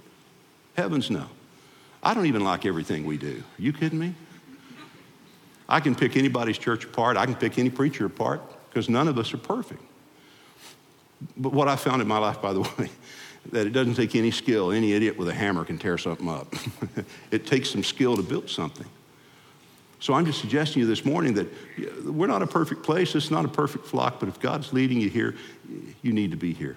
Heavens 0.77 1.11
no. 1.11 1.27
I 2.03 2.15
don't 2.15 2.27
even 2.27 2.45
like 2.45 2.65
everything 2.65 3.05
we 3.05 3.19
do. 3.19 3.43
Are 3.59 3.63
you 3.63 3.73
kidding 3.73 3.99
me? 3.99 4.15
I 5.69 5.81
can 5.81 5.95
pick 5.95 6.17
anybody's 6.17 6.59
church 6.59 6.85
apart. 6.85 7.17
I 7.17 7.27
can 7.27 7.35
pick 7.35 7.59
any 7.59 7.71
preacher 7.71 8.07
apart 8.07 8.41
because 8.69 8.89
none 8.89 9.09
of 9.09 9.19
us 9.19 9.33
are 9.35 9.39
perfect. 9.39 9.83
But 11.37 11.53
what 11.53 11.69
i 11.69 11.77
found 11.77 12.01
in 12.01 12.09
my 12.09 12.19
life 12.19 12.41
by 12.41 12.53
the 12.53 12.61
way 12.79 12.91
that 13.53 13.67
it 13.67 13.71
doesn't 13.71 13.95
take 13.95 14.15
any 14.15 14.31
skill. 14.31 14.71
Any 14.71 14.93
idiot 14.93 15.17
with 15.17 15.29
a 15.29 15.35
hammer 15.35 15.65
can 15.65 15.79
tear 15.79 15.99
something 15.99 16.29
up. 16.29 16.55
it 17.31 17.47
takes 17.47 17.71
some 17.71 17.83
skill 17.83 18.17
to 18.17 18.23
build 18.23 18.49
something. 18.49 18.87
So 19.99 20.15
I'm 20.15 20.25
just 20.25 20.41
suggesting 20.41 20.75
to 20.75 20.81
you 20.81 20.87
this 20.87 21.05
morning 21.05 21.35
that 21.35 21.47
we're 22.05 22.27
not 22.27 22.43
a 22.43 22.47
perfect 22.47 22.83
place. 22.83 23.15
It's 23.15 23.31
not 23.31 23.45
a 23.45 23.49
perfect 23.49 23.87
flock, 23.87 24.19
but 24.19 24.29
if 24.29 24.41
God's 24.41 24.73
leading 24.73 25.01
you 25.01 25.11
here, 25.11 25.35
you 26.03 26.13
need 26.13 26.31
to 26.31 26.39
be 26.39 26.55
here. 26.55 26.77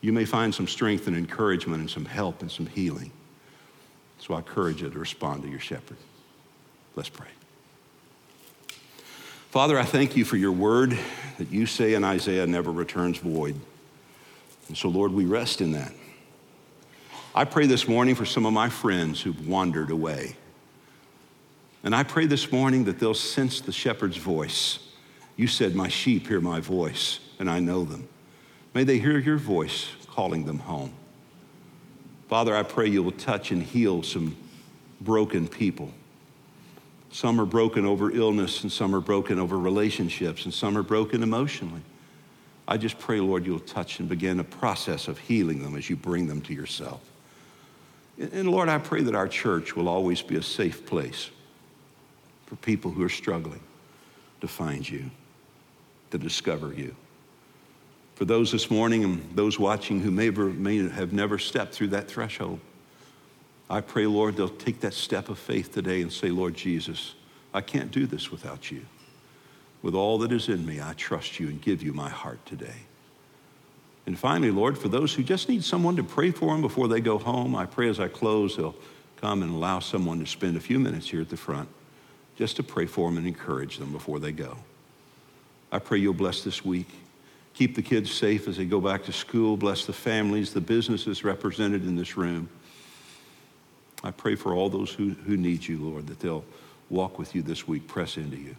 You 0.00 0.12
may 0.12 0.24
find 0.24 0.54
some 0.54 0.66
strength 0.66 1.06
and 1.06 1.16
encouragement 1.16 1.80
and 1.80 1.90
some 1.90 2.06
help 2.06 2.40
and 2.40 2.50
some 2.50 2.66
healing. 2.66 3.10
So 4.18 4.34
I 4.34 4.38
encourage 4.38 4.80
you 4.80 4.88
to 4.88 4.98
respond 4.98 5.42
to 5.42 5.48
your 5.48 5.60
shepherd. 5.60 5.98
Let's 6.96 7.10
pray. 7.10 7.28
Father, 9.50 9.78
I 9.78 9.84
thank 9.84 10.16
you 10.16 10.24
for 10.24 10.36
your 10.36 10.52
word 10.52 10.98
that 11.38 11.50
you 11.50 11.66
say 11.66 11.94
in 11.94 12.04
Isaiah 12.04 12.46
never 12.46 12.70
returns 12.70 13.18
void. 13.18 13.56
And 14.70 14.78
so, 14.78 14.88
Lord, 14.88 15.10
we 15.10 15.24
rest 15.24 15.60
in 15.60 15.72
that. 15.72 15.90
I 17.34 17.44
pray 17.44 17.66
this 17.66 17.88
morning 17.88 18.14
for 18.14 18.24
some 18.24 18.46
of 18.46 18.52
my 18.52 18.68
friends 18.68 19.20
who've 19.20 19.48
wandered 19.48 19.90
away. 19.90 20.36
And 21.82 21.92
I 21.92 22.04
pray 22.04 22.26
this 22.26 22.52
morning 22.52 22.84
that 22.84 23.00
they'll 23.00 23.12
sense 23.12 23.60
the 23.60 23.72
shepherd's 23.72 24.16
voice. 24.16 24.78
You 25.34 25.48
said, 25.48 25.74
My 25.74 25.88
sheep 25.88 26.28
hear 26.28 26.40
my 26.40 26.60
voice, 26.60 27.18
and 27.40 27.50
I 27.50 27.58
know 27.58 27.84
them. 27.84 28.08
May 28.72 28.84
they 28.84 29.00
hear 29.00 29.18
your 29.18 29.38
voice 29.38 29.88
calling 30.06 30.44
them 30.44 30.60
home. 30.60 30.92
Father, 32.28 32.54
I 32.54 32.62
pray 32.62 32.86
you 32.86 33.02
will 33.02 33.10
touch 33.10 33.50
and 33.50 33.64
heal 33.64 34.04
some 34.04 34.36
broken 35.00 35.48
people. 35.48 35.92
Some 37.10 37.40
are 37.40 37.44
broken 37.44 37.84
over 37.84 38.12
illness, 38.12 38.62
and 38.62 38.70
some 38.70 38.94
are 38.94 39.00
broken 39.00 39.40
over 39.40 39.58
relationships, 39.58 40.44
and 40.44 40.54
some 40.54 40.78
are 40.78 40.84
broken 40.84 41.24
emotionally. 41.24 41.82
I 42.70 42.76
just 42.76 43.00
pray, 43.00 43.18
Lord, 43.18 43.44
you'll 43.44 43.58
touch 43.58 43.98
and 43.98 44.08
begin 44.08 44.38
a 44.38 44.44
process 44.44 45.08
of 45.08 45.18
healing 45.18 45.60
them 45.60 45.74
as 45.74 45.90
you 45.90 45.96
bring 45.96 46.28
them 46.28 46.40
to 46.42 46.54
yourself. 46.54 47.00
And 48.16 48.48
Lord, 48.48 48.68
I 48.68 48.78
pray 48.78 49.02
that 49.02 49.14
our 49.16 49.26
church 49.26 49.74
will 49.74 49.88
always 49.88 50.22
be 50.22 50.36
a 50.36 50.42
safe 50.42 50.86
place 50.86 51.30
for 52.46 52.54
people 52.56 52.92
who 52.92 53.02
are 53.02 53.08
struggling 53.08 53.60
to 54.40 54.46
find 54.46 54.88
you, 54.88 55.10
to 56.12 56.18
discover 56.18 56.72
you. 56.72 56.94
For 58.14 58.24
those 58.24 58.52
this 58.52 58.70
morning 58.70 59.02
and 59.02 59.28
those 59.34 59.58
watching 59.58 59.98
who 60.00 60.12
may, 60.12 60.30
may 60.30 60.88
have 60.90 61.12
never 61.12 61.38
stepped 61.38 61.74
through 61.74 61.88
that 61.88 62.06
threshold, 62.06 62.60
I 63.68 63.80
pray, 63.80 64.06
Lord, 64.06 64.36
they'll 64.36 64.48
take 64.48 64.80
that 64.80 64.94
step 64.94 65.28
of 65.28 65.40
faith 65.40 65.72
today 65.72 66.02
and 66.02 66.12
say, 66.12 66.28
Lord 66.28 66.54
Jesus, 66.54 67.14
I 67.52 67.62
can't 67.62 67.90
do 67.90 68.06
this 68.06 68.30
without 68.30 68.70
you. 68.70 68.82
With 69.82 69.94
all 69.94 70.18
that 70.18 70.32
is 70.32 70.48
in 70.48 70.66
me, 70.66 70.80
I 70.80 70.92
trust 70.92 71.40
you 71.40 71.48
and 71.48 71.60
give 71.60 71.82
you 71.82 71.92
my 71.92 72.08
heart 72.08 72.44
today. 72.44 72.86
And 74.06 74.18
finally, 74.18 74.50
Lord, 74.50 74.76
for 74.76 74.88
those 74.88 75.14
who 75.14 75.22
just 75.22 75.48
need 75.48 75.64
someone 75.64 75.96
to 75.96 76.02
pray 76.02 76.30
for 76.30 76.46
them 76.46 76.60
before 76.60 76.88
they 76.88 77.00
go 77.00 77.18
home, 77.18 77.54
I 77.54 77.66
pray 77.66 77.88
as 77.88 78.00
I 78.00 78.08
close, 78.08 78.56
they'll 78.56 78.74
come 79.20 79.42
and 79.42 79.52
allow 79.52 79.78
someone 79.78 80.18
to 80.20 80.26
spend 80.26 80.56
a 80.56 80.60
few 80.60 80.78
minutes 80.78 81.08
here 81.08 81.20
at 81.20 81.28
the 81.28 81.36
front 81.36 81.68
just 82.36 82.56
to 82.56 82.62
pray 82.62 82.86
for 82.86 83.08
them 83.08 83.18
and 83.18 83.26
encourage 83.26 83.78
them 83.78 83.92
before 83.92 84.18
they 84.18 84.32
go. 84.32 84.56
I 85.70 85.78
pray 85.78 85.98
you'll 85.98 86.14
bless 86.14 86.42
this 86.42 86.64
week. 86.64 86.88
Keep 87.54 87.74
the 87.74 87.82
kids 87.82 88.10
safe 88.10 88.48
as 88.48 88.56
they 88.56 88.64
go 88.64 88.80
back 88.80 89.04
to 89.04 89.12
school. 89.12 89.56
Bless 89.56 89.84
the 89.84 89.92
families, 89.92 90.52
the 90.52 90.60
businesses 90.60 91.22
represented 91.22 91.84
in 91.84 91.96
this 91.96 92.16
room. 92.16 92.48
I 94.02 94.10
pray 94.10 94.34
for 94.34 94.54
all 94.54 94.70
those 94.70 94.92
who, 94.92 95.10
who 95.10 95.36
need 95.36 95.66
you, 95.66 95.78
Lord, 95.78 96.06
that 96.06 96.20
they'll 96.20 96.44
walk 96.88 97.18
with 97.18 97.34
you 97.34 97.42
this 97.42 97.68
week, 97.68 97.86
press 97.86 98.16
into 98.16 98.38
you. 98.38 98.56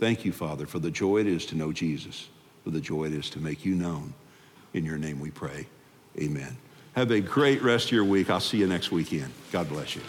Thank 0.00 0.24
you, 0.24 0.32
Father, 0.32 0.64
for 0.64 0.78
the 0.78 0.90
joy 0.90 1.18
it 1.18 1.26
is 1.26 1.44
to 1.46 1.54
know 1.54 1.72
Jesus, 1.72 2.30
for 2.64 2.70
the 2.70 2.80
joy 2.80 3.04
it 3.04 3.12
is 3.12 3.28
to 3.30 3.38
make 3.38 3.66
you 3.66 3.74
known. 3.74 4.14
In 4.72 4.82
your 4.82 4.96
name 4.96 5.20
we 5.20 5.30
pray. 5.30 5.66
Amen. 6.18 6.56
Have 6.94 7.10
a 7.10 7.20
great 7.20 7.60
rest 7.60 7.86
of 7.86 7.92
your 7.92 8.04
week. 8.04 8.30
I'll 8.30 8.40
see 8.40 8.56
you 8.56 8.66
next 8.66 8.90
weekend. 8.90 9.30
God 9.52 9.68
bless 9.68 9.94
you. 9.94 10.00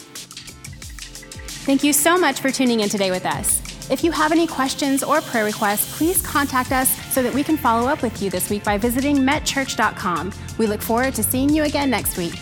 Thank 1.65 1.83
you 1.83 1.91
so 1.91 2.17
much 2.17 2.39
for 2.39 2.51
tuning 2.51 2.79
in 2.79 2.87
today 2.87 3.11
with 3.11 3.25
us. 3.25 3.61
If 3.91 4.01
you 4.01 4.11
have 4.13 4.31
any 4.31 4.47
questions 4.47 5.03
or 5.03 5.19
prayer 5.19 5.43
requests, 5.43 5.97
please 5.97 6.25
contact 6.25 6.71
us 6.71 6.89
so 7.13 7.21
that 7.21 7.33
we 7.33 7.43
can 7.43 7.57
follow 7.57 7.89
up 7.89 8.01
with 8.01 8.21
you 8.21 8.29
this 8.29 8.49
week 8.49 8.63
by 8.63 8.77
visiting 8.77 9.17
metchurch.com. 9.17 10.31
We 10.57 10.67
look 10.67 10.81
forward 10.81 11.15
to 11.15 11.23
seeing 11.23 11.49
you 11.49 11.63
again 11.63 11.89
next 11.89 12.15
week. 12.15 12.35